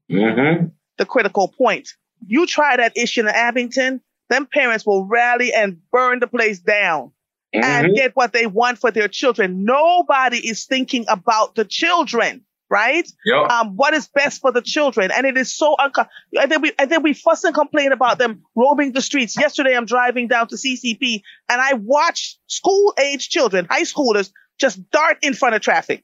mm-hmm. 0.10 0.68
the 0.98 1.06
critical 1.06 1.50
point. 1.50 1.90
You 2.26 2.48
try 2.48 2.78
that 2.78 2.96
issue 2.96 3.20
in 3.20 3.28
Abington, 3.28 4.00
then 4.30 4.46
parents 4.46 4.86
will 4.86 5.06
rally 5.06 5.54
and 5.54 5.82
burn 5.92 6.22
the 6.22 6.28
place 6.28 6.60
down 6.60 7.12
mm-hmm. 7.54 7.62
and 7.62 7.94
get 7.94 8.16
what 8.16 8.32
they 8.32 8.48
want 8.48 8.78
for 8.78 8.90
their 8.90 9.10
children. 9.10 9.66
Nobody 9.66 10.38
is 10.38 10.64
thinking 10.64 11.04
about 11.10 11.56
the 11.56 11.66
children 11.66 12.46
right? 12.70 13.08
Yep. 13.26 13.52
Um, 13.52 13.76
what 13.76 13.94
is 13.94 14.08
best 14.08 14.42
for 14.42 14.52
the 14.52 14.62
children? 14.62 15.12
And 15.12 15.26
it 15.26 15.38
is 15.38 15.56
so 15.56 15.76
uncomfortable. 15.78 16.12
And 16.42 16.52
then 16.52 16.62
we, 16.62 16.72
and 16.80 16.90
then 16.90 17.04
we 17.04 17.14
fuss 17.14 17.44
and 17.44 17.54
complain 17.54 17.92
about 17.92 18.18
them 18.18 18.44
roaming 18.56 18.94
the 18.94 19.02
streets. 19.02 19.38
Yesterday, 19.38 19.76
I'm 19.76 19.86
driving 19.86 20.28
down 20.28 20.48
to 20.50 20.56
CCP 20.56 21.22
and 21.50 21.62
I 21.62 21.74
watched 21.74 22.40
school 22.48 22.94
age 23.00 23.30
children, 23.30 23.68
high 23.70 23.84
schoolers, 23.84 24.32
just 24.60 24.90
dart 24.90 25.18
in 25.22 25.34
front 25.34 25.56
of 25.56 25.62
traffic. 25.62 26.04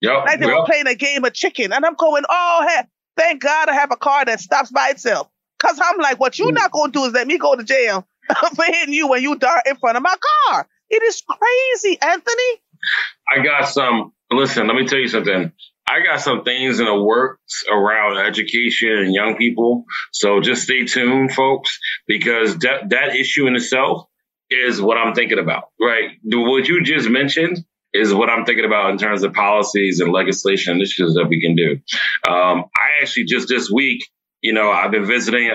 Yep. 0.00 0.24
Like 0.26 0.40
they 0.40 0.46
yep. 0.46 0.56
were 0.58 0.64
playing 0.66 0.86
a 0.86 0.94
game 0.94 1.24
of 1.24 1.32
chicken. 1.32 1.72
And 1.72 1.84
I'm 1.84 1.94
going, 1.94 2.24
oh, 2.28 2.66
hey, 2.68 2.86
thank 3.16 3.42
God 3.42 3.68
I 3.68 3.74
have 3.74 3.90
a 3.90 3.96
car 3.96 4.24
that 4.24 4.40
stops 4.40 4.70
by 4.70 4.90
itself. 4.90 5.28
Cause 5.58 5.80
I'm 5.82 5.98
like, 5.98 6.20
what 6.20 6.38
you're 6.38 6.50
mm. 6.50 6.54
not 6.54 6.70
going 6.70 6.92
to 6.92 6.98
do 6.98 7.04
is 7.06 7.12
let 7.14 7.26
me 7.26 7.38
go 7.38 7.54
to 7.54 7.64
jail 7.64 8.06
for 8.54 8.64
hitting 8.64 8.92
you 8.92 9.08
when 9.08 9.22
you 9.22 9.36
dart 9.36 9.62
in 9.66 9.76
front 9.76 9.96
of 9.96 10.02
my 10.02 10.14
car. 10.48 10.68
It 10.90 11.02
is 11.02 11.22
crazy, 11.26 11.98
Anthony. 12.00 12.62
I 13.34 13.42
got 13.42 13.68
some. 13.68 14.12
Listen, 14.30 14.66
let 14.66 14.76
me 14.76 14.86
tell 14.86 14.98
you 14.98 15.08
something. 15.08 15.52
I 15.88 16.02
got 16.02 16.20
some 16.20 16.42
things 16.42 16.80
in 16.80 16.86
the 16.86 17.00
works 17.00 17.64
around 17.70 18.18
education 18.18 18.90
and 18.90 19.14
young 19.14 19.36
people. 19.36 19.84
So 20.12 20.40
just 20.40 20.62
stay 20.62 20.84
tuned, 20.84 21.32
folks, 21.32 21.78
because 22.06 22.58
that, 22.58 22.90
that 22.90 23.14
issue 23.14 23.46
in 23.46 23.54
itself 23.54 24.06
is 24.50 24.80
what 24.80 24.98
I'm 24.98 25.14
thinking 25.14 25.38
about, 25.38 25.70
right? 25.80 26.10
What 26.24 26.68
you 26.68 26.82
just 26.82 27.08
mentioned 27.08 27.64
is 27.92 28.12
what 28.12 28.28
I'm 28.28 28.44
thinking 28.44 28.64
about 28.64 28.90
in 28.90 28.98
terms 28.98 29.22
of 29.22 29.32
policies 29.32 30.00
and 30.00 30.12
legislation 30.12 30.76
initiatives 30.76 31.14
that 31.14 31.26
we 31.28 31.40
can 31.40 31.54
do. 31.56 31.80
Um, 32.28 32.64
I 32.76 33.02
actually 33.02 33.24
just 33.24 33.48
this 33.48 33.70
week, 33.70 34.04
you 34.42 34.52
know, 34.52 34.70
I've 34.70 34.90
been 34.90 35.06
visiting 35.06 35.50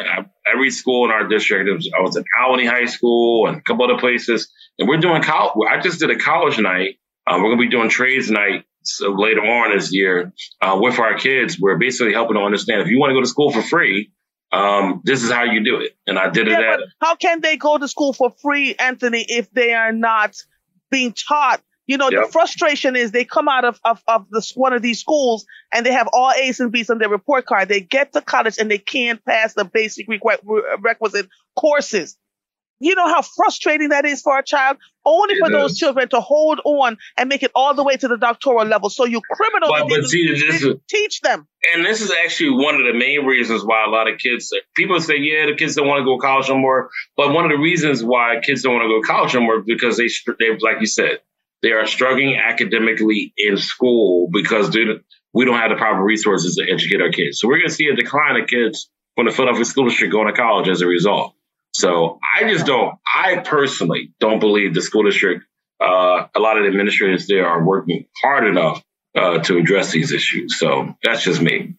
every 0.52 0.72
school 0.72 1.06
in 1.06 1.12
our 1.12 1.28
district. 1.28 1.70
I 1.70 2.02
was 2.02 2.18
at 2.18 2.24
Olney 2.46 2.66
High 2.66 2.86
School 2.86 3.48
and 3.48 3.58
a 3.58 3.62
couple 3.62 3.86
other 3.86 4.00
places, 4.00 4.52
and 4.80 4.90
we're 4.90 4.98
doing 4.98 5.22
college. 5.22 5.54
I 5.70 5.80
just 5.80 6.00
did 6.00 6.10
a 6.10 6.18
college 6.18 6.58
night. 6.58 6.96
Uh, 7.28 7.38
we're 7.38 7.56
going 7.56 7.58
to 7.58 7.64
be 7.64 7.70
doing 7.70 7.90
trades 7.90 8.30
night 8.30 8.66
so 8.84 9.12
later 9.12 9.42
on 9.42 9.76
this 9.76 9.94
year 9.94 10.34
uh, 10.62 10.78
with 10.80 11.00
our 11.00 11.18
kids. 11.18 11.60
We're 11.60 11.78
basically 11.78 12.14
helping 12.14 12.36
them 12.36 12.44
understand 12.44 12.82
if 12.82 12.88
you 12.88 13.00
want 13.00 13.12
to 13.12 13.16
go 13.16 13.22
to 13.22 13.28
school 13.28 13.52
for 13.52 13.62
free, 13.62 14.12
um, 14.52 15.02
this 15.04 15.24
is 15.24 15.32
how 15.32 15.44
you 15.44 15.64
do 15.64 15.78
it. 15.78 15.96
And 16.08 16.20
I 16.20 16.30
did 16.30 16.48
yeah, 16.48 16.60
it 16.60 16.66
at. 16.66 16.80
How 17.00 17.16
can 17.16 17.42
they 17.42 17.58
go 17.58 17.78
to 17.78 17.88
school 17.88 18.14
for 18.14 18.32
free, 18.42 18.76
Anthony, 18.76 19.26
if 19.28 19.50
they 19.52 19.74
are 19.74 19.92
not 19.92 20.36
being 20.90 21.14
taught? 21.14 21.62
You 21.88 21.98
know, 21.98 22.10
yep. 22.10 22.26
the 22.26 22.32
frustration 22.32 22.96
is 22.96 23.12
they 23.12 23.26
come 23.26 23.48
out 23.48 23.66
of, 23.66 23.80
of, 23.84 24.02
of 24.08 24.30
this, 24.30 24.54
one 24.56 24.72
of 24.74 24.82
these 24.82 25.00
schools 25.00 25.46
and 25.74 25.86
they 25.86 25.92
have 25.92 26.08
all 26.14 26.32
A's 26.32 26.60
and 26.60 26.72
B's 26.72 26.90
on 26.90 27.00
their 27.00 27.10
report 27.10 27.46
card. 27.46 27.70
They 27.70 27.82
get 27.82 28.14
to 28.14 28.22
college 28.22 28.58
and 28.60 28.70
they 28.70 28.78
can't 28.78 29.24
pass 29.26 29.54
the 29.54 29.66
basic 29.66 30.08
requisite 30.08 31.28
courses. 31.58 32.18
You 32.82 32.96
know 32.96 33.08
how 33.08 33.22
frustrating 33.22 33.90
that 33.90 34.06
is 34.06 34.22
for 34.22 34.40
a 34.40 34.44
child? 34.44 34.78
Only 35.06 35.36
for 35.38 35.52
those 35.52 35.78
children 35.78 36.10
to 36.10 36.20
hold 36.20 36.60
on 36.66 36.98
and 37.16 37.30
make 37.30 37.44
it 37.44 37.52
all 37.54 37.76
the 37.76 37.84
way 37.84 37.96
to 37.96 38.08
the 38.08 38.18
doctoral 38.18 38.66
level. 38.66 38.90
So 38.90 39.06
you 39.06 39.22
criminal 39.32 39.70
but, 39.70 39.88
but 39.88 40.06
see, 40.06 40.28
this 40.28 40.64
is, 40.64 40.76
teach 40.90 41.22
them. 41.22 41.48
And 41.74 41.86
this 41.86 42.02
is 42.02 42.12
actually 42.12 42.64
one 42.64 42.76
of 42.76 42.82
the 42.86 42.98
main 42.98 43.26
reasons 43.26 43.64
why 43.64 43.86
a 43.86 43.90
lot 43.90 44.12
of 44.12 44.18
kids, 44.18 44.52
people 44.76 45.00
say, 45.00 45.18
yeah, 45.18 45.46
the 45.46 45.56
kids 45.56 45.76
don't 45.76 45.88
want 45.88 46.00
to 46.00 46.06
go 46.06 46.18
to 46.18 46.22
college 46.22 46.50
no 46.50 46.58
more. 46.58 46.90
But 47.16 47.34
one 47.34 47.46
of 47.46 47.52
the 47.52 47.58
reasons 47.58 48.04
why 48.04 48.40
kids 48.44 48.64
don't 48.64 48.74
want 48.74 48.86
to 48.86 48.90
go 48.90 49.02
to 49.02 49.08
college 49.08 49.36
no 49.36 49.42
more 49.42 49.60
is 49.60 49.66
because 49.66 49.98
they, 49.98 50.08
they, 50.40 50.58
like 50.60 50.80
you 50.80 50.88
said, 50.88 51.20
they 51.62 51.74
are 51.74 51.86
struggling 51.86 52.36
academically 52.36 53.32
in 53.38 53.58
school 53.58 54.28
because 54.34 54.76
we 55.34 55.46
don't 55.46 55.58
have 55.60 55.70
the 55.70 55.78
proper 55.78 56.02
resources 56.04 56.56
to 56.56 56.64
educate 56.64 57.00
our 57.00 57.12
kids. 57.12 57.40
So 57.40 57.48
we're 57.48 57.60
going 57.60 57.70
to 57.70 57.76
see 57.76 57.90
a 57.90 57.96
decline 57.96 58.42
of 58.42 58.48
kids 58.48 58.90
from 59.16 59.28
the 59.28 59.32
Philadelphia 59.32 59.66
School 59.66 59.88
District 59.88 60.12
going 60.12 60.28
to 60.28 60.34
college 60.34 60.68
as 60.68 60.82
a 60.82 60.88
result. 60.88 61.36
So 61.72 62.20
I 62.38 62.44
just 62.52 62.66
don't, 62.66 62.96
I 63.14 63.38
personally 63.38 64.14
don't 64.20 64.40
believe 64.40 64.74
the 64.74 64.82
school 64.82 65.04
district, 65.04 65.46
uh, 65.80 66.28
a 66.36 66.40
lot 66.40 66.58
of 66.58 66.64
the 66.64 66.70
administrators 66.70 67.28
there 67.28 67.48
are 67.48 67.64
working 67.64 68.06
hard 68.22 68.48
enough 68.48 68.84
uh, 69.16 69.40
to 69.40 69.58
address 69.58 69.92
these 69.92 70.12
issues. 70.12 70.58
So 70.60 70.96
that's 71.04 71.24
just 71.24 71.42
me. 71.42 71.76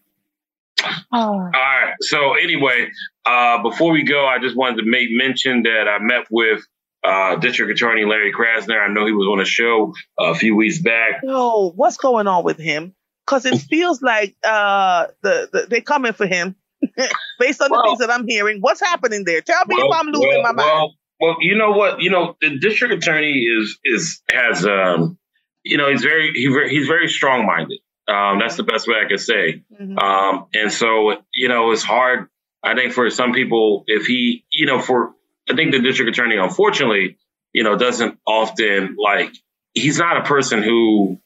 Oh. 0.83 0.89
All 1.13 1.51
right. 1.51 1.93
So 2.01 2.33
anyway, 2.33 2.89
uh, 3.25 3.61
before 3.61 3.91
we 3.91 4.03
go, 4.03 4.25
I 4.25 4.39
just 4.39 4.55
wanted 4.55 4.83
to 4.83 4.89
make 4.89 5.07
mention 5.11 5.63
that 5.63 5.87
I 5.87 6.03
met 6.03 6.25
with 6.29 6.61
uh, 7.03 7.35
District 7.35 7.71
Attorney 7.71 8.05
Larry 8.05 8.33
Krasner. 8.33 8.79
I 8.79 8.91
know 8.91 9.05
he 9.05 9.11
was 9.11 9.27
on 9.31 9.39
a 9.39 9.45
show 9.45 9.93
a 10.19 10.35
few 10.35 10.55
weeks 10.55 10.79
back. 10.79 11.21
Oh, 11.25 11.71
what's 11.75 11.97
going 11.97 12.27
on 12.27 12.43
with 12.43 12.57
him? 12.57 12.95
Because 13.25 13.45
it 13.45 13.57
feels 13.69 14.01
like 14.01 14.35
uh, 14.43 15.07
the, 15.21 15.49
the 15.51 15.67
they're 15.69 15.81
coming 15.81 16.13
for 16.13 16.25
him. 16.25 16.55
based 17.39 17.61
on 17.61 17.69
well, 17.71 17.81
the 17.81 17.87
things 17.87 17.99
that 17.99 18.11
I'm 18.11 18.27
hearing. 18.27 18.59
What's 18.59 18.79
happening 18.79 19.23
there? 19.25 19.41
Tell 19.41 19.65
me 19.67 19.75
well, 19.77 19.91
if 19.91 19.99
I'm 19.99 20.07
losing 20.07 20.29
well, 20.29 20.41
my 20.43 20.51
mind. 20.51 20.91
Well, 21.19 21.37
you 21.39 21.55
know 21.55 21.71
what? 21.71 22.01
You 22.01 22.09
know, 22.09 22.35
the 22.41 22.57
district 22.57 22.93
attorney 22.93 23.45
is 23.45 23.79
is 23.83 24.21
has 24.29 24.65
um, 24.65 25.17
you 25.63 25.77
know, 25.77 25.89
he's 25.89 26.03
very 26.03 26.31
he, 26.33 26.49
he's 26.69 26.87
very 26.87 27.07
strong 27.07 27.45
minded. 27.45 27.79
Um, 28.07 28.39
that's 28.39 28.57
the 28.57 28.63
best 28.63 28.87
way 28.87 28.95
I 29.03 29.07
could 29.07 29.19
say. 29.19 29.63
Mm-hmm. 29.79 29.97
Um, 29.97 30.47
and 30.53 30.71
so 30.71 31.23
you 31.33 31.47
know, 31.47 31.71
it's 31.71 31.83
hard. 31.83 32.27
I 32.61 32.75
think 32.75 32.93
for 32.93 33.09
some 33.09 33.33
people, 33.33 33.83
if 33.87 34.05
he, 34.05 34.45
you 34.51 34.65
know, 34.65 34.79
for 34.79 35.13
I 35.49 35.55
think 35.55 35.71
the 35.71 35.79
district 35.79 36.09
attorney, 36.09 36.37
unfortunately, 36.37 37.17
you 37.53 37.63
know, 37.63 37.77
doesn't 37.77 38.19
often 38.25 38.95
like 38.97 39.33
he's 39.73 39.97
not 39.97 40.17
a 40.17 40.23
person 40.23 40.63
who 40.63 41.19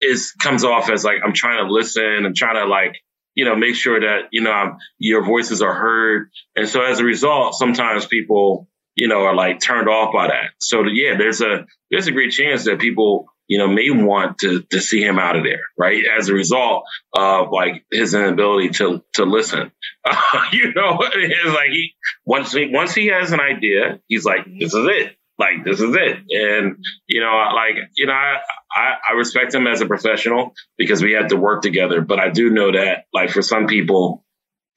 is 0.00 0.32
comes 0.32 0.64
off 0.64 0.90
as 0.90 1.04
like 1.04 1.18
I'm 1.24 1.34
trying 1.34 1.66
to 1.66 1.72
listen 1.72 2.24
and 2.24 2.34
trying 2.34 2.56
to 2.56 2.66
like 2.66 2.96
you 3.40 3.46
know, 3.46 3.56
make 3.56 3.74
sure 3.74 3.98
that, 3.98 4.28
you 4.32 4.42
know, 4.42 4.76
your 4.98 5.24
voices 5.24 5.62
are 5.62 5.72
heard. 5.72 6.28
And 6.54 6.68
so 6.68 6.82
as 6.82 6.98
a 6.98 7.04
result, 7.04 7.54
sometimes 7.54 8.04
people, 8.04 8.68
you 8.96 9.08
know, 9.08 9.22
are 9.22 9.34
like 9.34 9.60
turned 9.60 9.88
off 9.88 10.12
by 10.12 10.26
that. 10.26 10.50
So 10.60 10.82
yeah, 10.82 11.16
there's 11.16 11.40
a, 11.40 11.64
there's 11.90 12.06
a 12.06 12.12
great 12.12 12.32
chance 12.32 12.64
that 12.64 12.78
people, 12.78 13.24
you 13.48 13.56
know, 13.56 13.66
may 13.66 13.88
want 13.88 14.40
to 14.40 14.60
to 14.72 14.78
see 14.78 15.00
him 15.02 15.18
out 15.18 15.36
of 15.36 15.42
there, 15.42 15.62
right? 15.78 16.02
As 16.18 16.28
a 16.28 16.34
result 16.34 16.84
of 17.16 17.48
like 17.50 17.82
his 17.90 18.12
inability 18.12 18.68
to 18.74 19.02
to 19.14 19.24
listen. 19.24 19.72
Uh, 20.04 20.44
you 20.52 20.74
know, 20.74 20.98
it's 21.00 21.54
like 21.54 21.70
he 21.70 21.94
once 22.26 22.52
he 22.52 22.68
once 22.70 22.92
he 22.92 23.06
has 23.06 23.32
an 23.32 23.40
idea, 23.40 24.00
he's 24.06 24.26
like, 24.26 24.44
this 24.44 24.74
is 24.74 24.86
it. 24.86 25.16
Like 25.38 25.64
this 25.64 25.80
is 25.80 25.96
it. 25.96 26.18
And 26.28 26.76
you 27.08 27.22
know, 27.22 27.32
like 27.54 27.76
you 27.96 28.04
know, 28.04 28.12
I, 28.12 28.36
I 28.72 28.94
I 29.10 29.12
respect 29.14 29.54
him 29.54 29.66
as 29.66 29.80
a 29.80 29.86
professional 29.86 30.54
because 30.76 31.02
we 31.02 31.12
had 31.12 31.30
to 31.30 31.36
work 31.36 31.62
together. 31.62 32.00
But 32.00 32.18
I 32.18 32.30
do 32.30 32.50
know 32.50 32.72
that 32.72 33.04
like 33.12 33.30
for 33.30 33.42
some 33.42 33.66
people, 33.66 34.24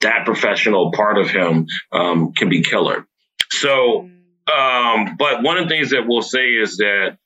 that 0.00 0.24
professional 0.24 0.92
part 0.92 1.18
of 1.18 1.30
him 1.30 1.66
um, 1.92 2.32
can 2.32 2.48
be 2.48 2.62
killer. 2.62 3.06
So, 3.50 4.08
um, 4.52 5.16
but 5.18 5.42
one 5.42 5.58
of 5.58 5.68
the 5.68 5.74
things 5.74 5.90
that 5.90 6.04
we'll 6.06 6.22
say 6.22 6.50
is 6.50 6.76
that 6.78 7.18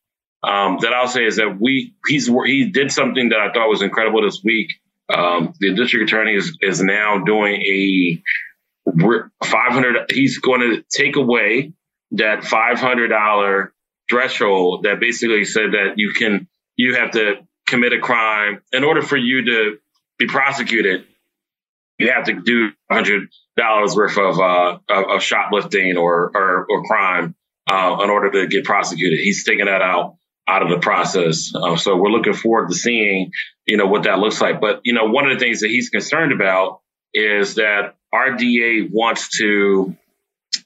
um, 0.43 0.79
that 0.83 0.93
I'll 0.93 1.09
say 1.09 1.25
is 1.25 1.37
that 1.37 1.59
we 1.61 1.95
he's 2.07 2.27
he 2.27 2.71
did 2.71 2.93
something 2.93 3.31
that 3.31 3.41
I 3.41 3.53
thought 3.53 3.69
was 3.69 3.83
incredible 3.83 4.23
this 4.23 4.41
week. 4.45 4.69
Um, 5.13 5.55
the 5.59 5.75
district 5.75 6.11
attorney 6.11 6.35
is, 6.35 6.57
is 6.61 6.83
now 6.83 7.19
doing 7.25 7.63
a 7.63 8.23
500. 9.43 10.11
He's 10.11 10.39
going 10.39 10.61
to 10.61 10.85
take 10.91 11.17
away 11.17 11.73
that 12.13 12.41
$500 12.41 13.69
threshold 14.11 14.85
that 14.85 15.01
basically 15.01 15.45
said 15.45 15.73
that 15.73 15.95
you 15.97 16.13
can 16.13 16.47
you 16.79 16.95
have 16.95 17.11
to 17.11 17.35
commit 17.67 17.93
a 17.93 17.99
crime 17.99 18.63
in 18.73 18.85
order 18.85 19.03
for 19.03 19.19
you 19.19 19.45
to 19.45 19.77
be 20.19 20.27
prosecuted. 20.27 21.05
You 21.99 22.13
have 22.13 22.25
to 22.25 22.41
do 22.41 22.71
hundred 22.91 23.29
dollars 23.57 23.95
worth 23.95 24.17
of, 24.17 24.39
uh, 24.41 24.79
of, 24.89 25.11
of 25.11 25.23
shoplifting 25.23 25.99
or 25.99 26.31
or, 26.35 26.67
or 26.71 26.85
crime 26.85 27.35
uh, 27.71 27.99
in 28.03 28.09
order 28.09 28.31
to 28.31 28.47
get 28.47 28.65
prosecuted. 28.65 29.19
He's 29.19 29.45
taking 29.45 29.67
that 29.67 29.83
out 29.83 30.17
out 30.49 30.63
of 30.63 30.71
the 30.71 30.79
process. 30.79 31.53
Uh, 31.55 31.77
so 31.77 31.97
we're 31.97 32.09
looking 32.09 32.33
forward 32.33 32.71
to 32.71 32.75
seeing, 32.75 33.31
you 33.67 33.77
know, 33.77 33.87
what 33.87 34.05
that 34.05 34.19
looks 34.19 34.41
like. 34.41 34.61
But, 34.61 34.81
you 34.83 34.95
know, 34.95 35.05
one 35.05 35.31
of 35.31 35.39
the 35.39 35.45
things 35.45 35.61
that 35.61 35.69
he's 35.69 35.91
concerned 35.91 36.33
about 36.33 36.81
is 37.13 37.57
that 37.57 37.97
our 38.15 38.35
DA 38.35 38.89
wants 38.91 39.37
to, 39.39 39.95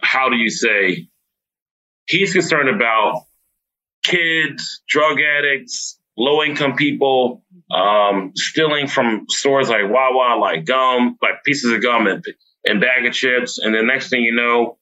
how 0.01 0.29
do 0.29 0.37
you 0.37 0.51
say, 0.51 1.09
he's 2.07 2.33
concerned 2.33 2.69
about 2.69 3.25
kids, 4.05 4.83
drug 4.89 5.19
addicts, 5.21 5.99
low 6.17 6.43
income 6.43 6.77
people, 6.77 7.43
um, 7.71 8.33
stealing 8.35 8.87
from 8.87 9.27
stores 9.29 9.69
like 9.69 9.89
Wawa, 9.89 10.39
like 10.39 10.65
gum, 10.65 11.17
like 11.23 11.43
pieces 11.45 11.73
of 11.73 11.83
gum 11.83 12.07
and, 12.07 12.25
and 12.67 12.81
bag 12.81 13.07
of 13.07 13.13
chips. 13.13 13.59
And 13.59 13.75
the 13.75 13.83
next 13.83 14.11
thing 14.11 14.23
you 14.23 14.35
know, 14.35 14.79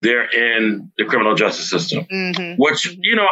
they're 0.00 0.28
in 0.28 0.90
the 0.98 1.04
criminal 1.04 1.34
justice 1.34 1.70
system, 1.70 2.04
mm-hmm. 2.10 2.54
which, 2.56 2.96
you 3.00 3.14
know, 3.14 3.28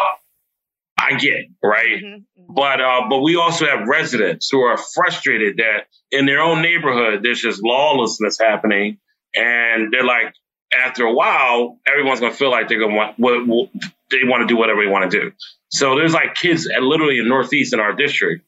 I 0.99 1.15
get, 1.15 1.47
right? 1.63 2.03
Mm-hmm, 2.03 2.07
mm-hmm. 2.07 2.55
But 2.55 2.81
uh, 2.81 3.03
but 3.09 3.21
we 3.21 3.37
also 3.37 3.67
have 3.67 3.89
residents 3.89 4.49
who 4.51 4.61
are 4.61 4.77
frustrated 4.77 5.57
that 5.57 5.87
in 6.11 6.27
their 6.27 6.41
own 6.41 6.63
neighborhood 6.63 7.23
there's 7.23 7.41
just 7.41 7.63
lawlessness 7.65 8.39
happening, 8.39 8.99
and 9.35 9.93
they're 9.93 10.05
like, 10.05 10.35
after 10.73 11.05
a 11.05 11.13
while, 11.13 11.79
everyone's 11.87 12.21
gonna 12.21 12.33
feel 12.33 12.51
like 12.51 12.69
they're 12.69 12.81
gonna 12.81 12.95
want 12.95 13.19
what, 13.19 13.47
what 13.47 13.71
they 14.11 14.19
want 14.25 14.43
to 14.43 14.47
do 14.47 14.57
whatever 14.57 14.85
they 14.85 14.91
want 14.91 15.11
to 15.11 15.21
do. 15.21 15.33
So 15.69 15.97
there's 15.97 16.15
like 16.15 16.35
kids 16.35 16.69
at 16.69 16.83
literally 16.83 17.19
in 17.19 17.29
Northeast 17.29 17.73
in 17.73 17.81
our 17.81 17.93
district 17.93 18.45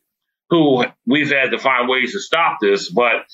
who 0.50 0.84
we've 1.06 1.30
had 1.30 1.50
to 1.50 1.58
find 1.58 1.88
ways 1.88 2.12
to 2.12 2.20
stop 2.20 2.58
this, 2.60 2.90
but 2.90 3.24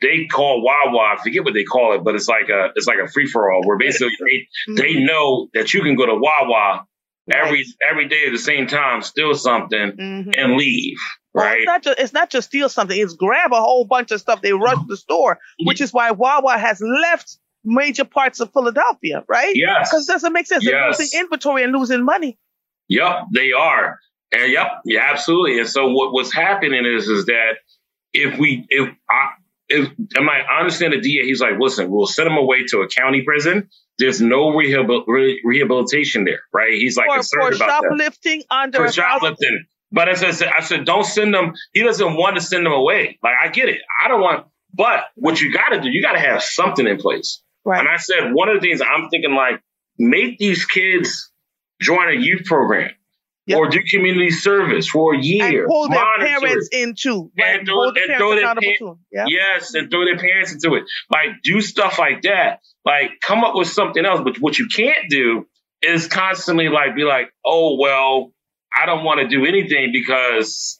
they 0.00 0.26
call 0.26 0.62
Wawa, 0.62 1.14
I 1.14 1.20
forget 1.20 1.44
what 1.44 1.52
they 1.52 1.64
call 1.64 1.96
it, 1.96 2.04
but 2.04 2.14
it's 2.14 2.28
like 2.28 2.48
a 2.48 2.68
it's 2.76 2.86
like 2.86 2.98
a 3.04 3.08
free 3.08 3.26
for 3.26 3.50
all 3.50 3.62
where 3.64 3.76
basically 3.76 4.12
they, 4.20 4.74
they 4.74 4.94
mm-hmm. 4.94 5.04
know 5.04 5.48
that 5.52 5.74
you 5.74 5.82
can 5.82 5.96
go 5.96 6.06
to 6.06 6.14
Wawa 6.14 6.86
every 7.30 7.64
every 7.88 8.08
day 8.08 8.24
at 8.26 8.32
the 8.32 8.38
same 8.38 8.68
time, 8.68 9.02
steal 9.02 9.34
something 9.34 9.92
mm-hmm. 9.92 10.30
and 10.32 10.54
leave. 10.54 10.98
Well, 11.34 11.44
right. 11.44 11.58
It's 11.58 11.66
not 11.66 11.82
just 11.82 11.98
it's 11.98 12.12
not 12.12 12.30
just 12.30 12.48
steal 12.48 12.68
something. 12.68 12.98
It's 12.98 13.14
grab 13.14 13.52
a 13.52 13.60
whole 13.60 13.84
bunch 13.84 14.12
of 14.12 14.20
stuff. 14.20 14.40
They 14.40 14.52
rush 14.52 14.78
the 14.86 14.96
store, 14.96 15.38
which 15.64 15.80
is 15.80 15.92
why 15.92 16.12
Wawa 16.12 16.56
has 16.56 16.80
left 16.80 17.36
major 17.64 18.04
parts 18.04 18.40
of 18.40 18.52
Philadelphia. 18.52 19.24
Right. 19.28 19.54
Yes. 19.54 19.90
Because 19.90 20.08
it 20.08 20.12
doesn't 20.12 20.32
make 20.32 20.46
sense. 20.46 20.64
They're 20.64 20.88
losing 20.88 21.20
inventory 21.20 21.62
and 21.64 21.72
losing 21.72 22.04
money. 22.04 22.38
Yep, 22.88 23.26
they 23.34 23.52
are. 23.52 23.98
And 24.32 24.52
yep, 24.52 24.80
yeah, 24.84 25.08
absolutely. 25.10 25.58
And 25.58 25.68
so 25.68 25.90
what 25.90 26.12
what's 26.12 26.32
happening 26.32 26.84
is 26.86 27.08
is 27.08 27.26
that 27.26 27.54
if 28.12 28.38
we 28.38 28.66
if 28.68 28.88
I 29.08 29.30
if 29.68 29.88
am 30.16 30.28
I, 30.28 30.40
I 30.40 30.58
understand 30.60 30.92
the 30.92 31.00
DA, 31.00 31.24
he's 31.24 31.40
like, 31.40 31.58
listen, 31.58 31.90
we'll 31.90 32.06
send 32.06 32.28
him 32.28 32.36
away 32.36 32.64
to 32.66 32.80
a 32.80 32.88
county 32.88 33.22
prison 33.22 33.68
there's 34.00 34.20
no 34.20 34.46
rehabil- 34.46 35.04
re- 35.06 35.40
rehabilitation 35.44 36.24
there, 36.24 36.40
right? 36.52 36.72
He's 36.72 36.96
like 36.96 37.08
for, 37.08 37.16
concerned 37.16 37.56
for 37.56 37.64
about 37.64 37.82
shoplifting 37.84 38.42
that. 38.48 38.56
under 38.56 38.78
for 38.78 38.92
shoplifting. 38.92 39.64
But 39.92 40.08
as 40.08 40.24
I 40.24 40.30
said, 40.30 40.50
I 40.56 40.62
said, 40.62 40.84
don't 40.84 41.04
send 41.04 41.34
them. 41.34 41.52
He 41.72 41.82
doesn't 41.82 42.16
want 42.16 42.36
to 42.36 42.42
send 42.42 42.64
them 42.64 42.72
away. 42.72 43.18
Like 43.22 43.34
I 43.40 43.48
get 43.48 43.68
it. 43.68 43.80
I 44.02 44.08
don't 44.08 44.20
want. 44.20 44.46
But 44.72 45.04
what 45.16 45.40
you 45.40 45.52
got 45.52 45.70
to 45.70 45.80
do, 45.80 45.90
you 45.90 46.02
got 46.02 46.12
to 46.12 46.20
have 46.20 46.42
something 46.42 46.86
in 46.86 46.96
place. 46.96 47.42
Right. 47.64 47.80
And 47.80 47.88
I 47.88 47.96
said 47.96 48.32
one 48.32 48.48
of 48.48 48.60
the 48.60 48.60
things 48.60 48.80
I'm 48.80 49.08
thinking, 49.08 49.34
like, 49.34 49.62
make 49.98 50.38
these 50.38 50.64
kids 50.64 51.30
join 51.80 52.08
a 52.08 52.18
youth 52.18 52.44
program. 52.44 52.90
Yep. 53.46 53.58
or 53.58 53.68
do 53.68 53.80
community 53.82 54.30
service 54.30 54.86
for 54.86 55.14
a 55.14 55.18
year. 55.18 55.62
And 55.62 55.68
pull 55.68 55.88
their 55.88 56.04
parents 56.18 56.68
into 56.70 57.32
right? 57.36 57.58
and 57.58 57.66
throw, 57.66 57.88
and 57.88 58.16
throw 58.16 58.36
their 58.36 58.54
pa- 58.54 58.94
yep. 59.10 59.26
yes, 59.28 59.74
and 59.74 59.90
throw 59.90 60.04
their 60.04 60.18
parents 60.18 60.52
into 60.52 60.76
it. 60.76 60.84
Like 61.10 61.42
do 61.42 61.60
stuff 61.60 61.98
like 61.98 62.22
that. 62.22 62.60
Like 62.84 63.12
come 63.20 63.42
up 63.42 63.56
with 63.56 63.66
something 63.66 64.04
else. 64.04 64.20
But 64.22 64.36
what 64.40 64.58
you 64.58 64.68
can't 64.68 65.08
do 65.08 65.48
is 65.82 66.06
constantly 66.06 66.68
like 66.68 66.94
be 66.94 67.02
like, 67.02 67.32
oh 67.44 67.76
well, 67.80 68.32
I 68.76 68.86
don't 68.86 69.04
want 69.04 69.20
to 69.20 69.26
do 69.26 69.44
anything 69.44 69.90
because. 69.92 70.78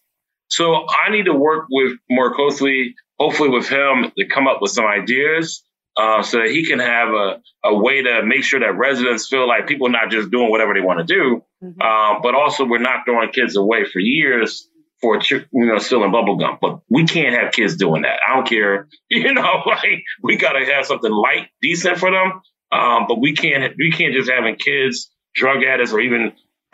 So 0.48 0.84
I 0.88 1.10
need 1.10 1.26
to 1.26 1.32
work 1.32 1.66
with 1.70 1.92
more 2.10 2.34
closely, 2.34 2.96
hopefully 3.20 3.50
with 3.50 3.68
him 3.68 4.10
to 4.18 4.26
come 4.26 4.48
up 4.48 4.60
with 4.60 4.72
some 4.72 4.84
ideas 4.84 5.62
uh, 5.96 6.22
so 6.22 6.38
that 6.38 6.50
he 6.50 6.66
can 6.66 6.79
have 6.79 7.09
a, 7.09 7.40
a 7.64 7.74
way 7.74 8.03
to 8.03 8.22
make 8.24 8.44
sure 8.44 8.61
that 8.61 8.76
residents 8.76 9.29
feel 9.29 9.46
like 9.46 9.66
people 9.66 9.87
are 9.88 9.90
not 9.90 10.11
just 10.11 10.31
doing 10.31 10.50
whatever 10.50 10.74
they 10.74 10.81
want 10.81 10.98
to 10.98 11.05
do, 11.05 11.42
mm-hmm. 11.62 11.81
um, 11.81 12.22
but 12.22 12.35
also 12.35 12.64
we're 12.64 12.79
not 12.79 13.05
throwing 13.05 13.31
kids 13.31 13.57
away 13.57 13.85
for 13.85 13.98
years 13.98 14.68
for 15.00 15.20
you 15.31 15.44
know 15.53 15.79
stealing 15.79 16.12
bubble 16.12 16.37
gum. 16.37 16.59
But 16.61 16.81
we 16.88 17.05
can't 17.05 17.35
have 17.35 17.53
kids 17.53 17.76
doing 17.76 18.03
that. 18.03 18.20
I 18.26 18.35
don't 18.35 18.48
care. 18.48 18.88
You 19.12 19.35
know, 19.35 19.62
like 19.66 20.05
we 20.22 20.37
got 20.37 20.53
to 20.53 20.64
have 20.72 20.87
something 20.87 21.11
light, 21.11 21.48
decent 21.61 21.98
for 21.98 22.11
them. 22.11 22.40
Um, 22.72 23.07
but 23.09 23.20
we 23.20 23.35
can't 23.35 23.74
we 23.76 23.90
can't 23.90 24.14
just 24.14 24.31
having 24.31 24.55
kids, 24.55 25.11
drug 25.35 25.64
addicts, 25.64 25.92
or 25.92 26.00
even 26.00 26.33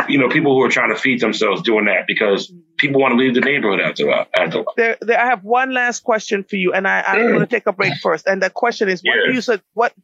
you 0.08 0.18
know, 0.18 0.28
people 0.28 0.54
who 0.54 0.62
are 0.62 0.68
trying 0.68 0.90
to 0.90 1.00
feed 1.00 1.20
themselves 1.20 1.62
doing 1.62 1.86
that 1.86 2.06
because 2.06 2.52
people 2.76 3.00
want 3.00 3.12
to 3.12 3.18
leave 3.18 3.34
the 3.34 3.40
neighborhood 3.40 3.80
after 3.80 4.10
after. 4.36 4.64
There, 4.76 4.96
there, 5.00 5.20
I 5.20 5.26
have 5.26 5.42
one 5.42 5.72
last 5.72 6.02
question 6.02 6.44
for 6.44 6.56
you, 6.56 6.72
and 6.72 6.86
I, 6.86 7.00
I'm 7.00 7.28
going 7.28 7.40
to 7.40 7.46
take 7.46 7.66
a 7.66 7.72
break 7.72 7.94
first. 8.02 8.26
And 8.26 8.42
the 8.42 8.50
question 8.50 8.88
is, 8.88 9.00
what 9.00 9.14
yeah. 9.16 9.26
do 9.28 9.34
you 9.34 9.40
said? 9.40 9.62
What, 9.74 9.94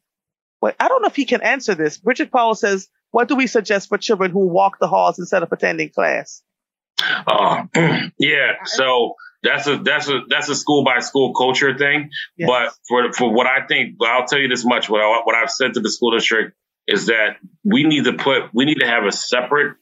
what? 0.61 0.77
I 0.81 0.89
don't 0.89 1.03
know 1.03 1.09
if 1.09 1.17
he 1.17 1.25
can 1.25 1.43
answer 1.43 1.75
this. 1.75 1.99
Bridget 1.99 2.33
Powell 2.33 2.55
says, 2.55 2.89
"What 3.11 3.29
do 3.29 3.37
we 3.37 3.47
suggest 3.47 3.89
for 3.89 3.99
children 3.99 4.31
who 4.31 4.49
walk 4.49 4.79
the 4.81 4.89
halls 4.89 5.19
instead 5.19 5.43
of 5.43 5.53
attending 5.53 5.91
class?" 5.91 6.43
Uh, 6.99 7.65
yeah. 8.19 8.65
So 8.65 9.15
that's 9.43 9.67
a 9.67 9.77
that's 9.79 10.09
a 10.09 10.23
that's 10.29 10.49
a 10.49 10.55
school 10.55 10.85
by 10.85 11.01
school 11.01 11.35
culture 11.35 11.77
thing. 11.77 12.11
Yes. 12.37 12.49
But 12.49 12.75
for 12.89 13.13
for 13.13 13.33
what 13.33 13.47
I 13.47 13.67
think, 13.67 13.97
I'll 14.03 14.27
tell 14.27 14.39
you 14.39 14.49
this 14.49 14.65
much: 14.65 14.89
what 14.89 15.01
I, 15.01 15.21
what 15.25 15.35
I've 15.35 15.51
said 15.51 15.75
to 15.75 15.81
the 15.81 15.91
school 15.91 16.13
district 16.13 16.57
is 16.87 17.07
that 17.07 17.37
we 17.65 17.85
need 17.85 18.05
to 18.05 18.15
put 18.15 18.53
we 18.53 18.65
need 18.65 18.79
to 18.81 18.87
have 18.87 19.05
a 19.05 19.13
separate 19.13 19.77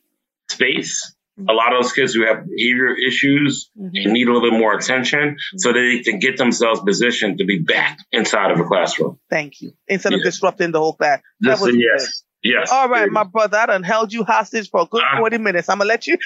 space. 0.51 1.15
A 1.49 1.55
lot 1.55 1.73
of 1.73 1.83
those 1.83 1.93
kids 1.93 2.13
who 2.13 2.27
have 2.27 2.45
behavior 2.45 2.95
issues 2.95 3.71
mm-hmm. 3.79 4.13
need 4.13 4.29
a 4.29 4.33
little 4.33 4.51
bit 4.51 4.59
more 4.59 4.75
attention 4.75 5.21
mm-hmm. 5.21 5.59
so 5.59 5.73
they 5.73 6.01
can 6.01 6.19
get 6.19 6.37
themselves 6.37 6.81
positioned 6.81 7.39
to 7.39 7.47
be 7.47 7.61
back 7.61 7.99
inside 8.13 8.51
of 8.51 8.61
a 8.61 8.65
classroom. 8.65 9.19
Thank 9.31 9.63
you. 9.63 9.73
Instead 9.89 10.13
of 10.13 10.23
disrupting 10.23 10.73
the 10.73 10.81
whole 10.81 10.93
class. 10.93 11.23
That 11.41 11.61
was 11.61 11.75
yes. 11.75 12.25
Yes. 12.43 12.71
All 12.73 12.89
right, 12.89 13.11
my 13.11 13.25
brother. 13.25 13.59
I 13.59 13.67
done 13.67 13.83
held 13.83 14.13
you 14.13 14.25
hostage 14.25 14.71
for 14.71 14.81
a 14.83 14.87
good 14.87 15.03
uh, 15.03 15.19
40 15.19 15.39
minutes. 15.39 15.69
I'm 15.69 15.77
going 15.79 15.87
to 15.87 15.93
let 15.93 16.07
you. 16.07 16.17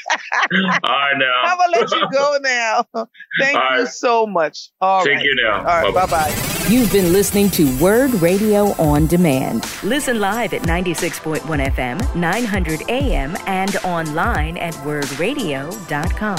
I 0.85 1.11
know. 1.17 1.27
I'm 1.45 1.59
going 1.59 1.73
to 1.73 1.81
let 1.81 1.91
you 1.91 2.09
go 2.13 2.37
now. 2.43 2.85
Thank 3.41 3.59
All 3.59 3.77
you 3.77 3.83
right. 3.85 3.89
so 3.93 4.27
much. 4.27 4.71
All 4.81 5.05
Take 5.05 5.17
right. 5.17 5.25
you 5.25 5.35
now. 5.43 5.59
All 5.59 5.65
right. 5.65 5.93
Bye 5.95 6.07
bye. 6.07 6.35
You've 6.69 6.93
been 6.93 7.13
listening 7.13 7.51
to 7.51 7.67
WURD 7.79 8.23
Radio 8.23 8.67
on 8.81 9.07
Demand. 9.07 9.67
Listen 9.83 10.21
live 10.21 10.55
at 10.55 10.63
96.1 10.63 11.41
FM, 11.43 12.15
900 12.17 12.89
AM, 12.89 13.37
and 13.47 13.77
online 13.85 14.57
at 14.57 14.73
wurdradio.com. 14.75 16.39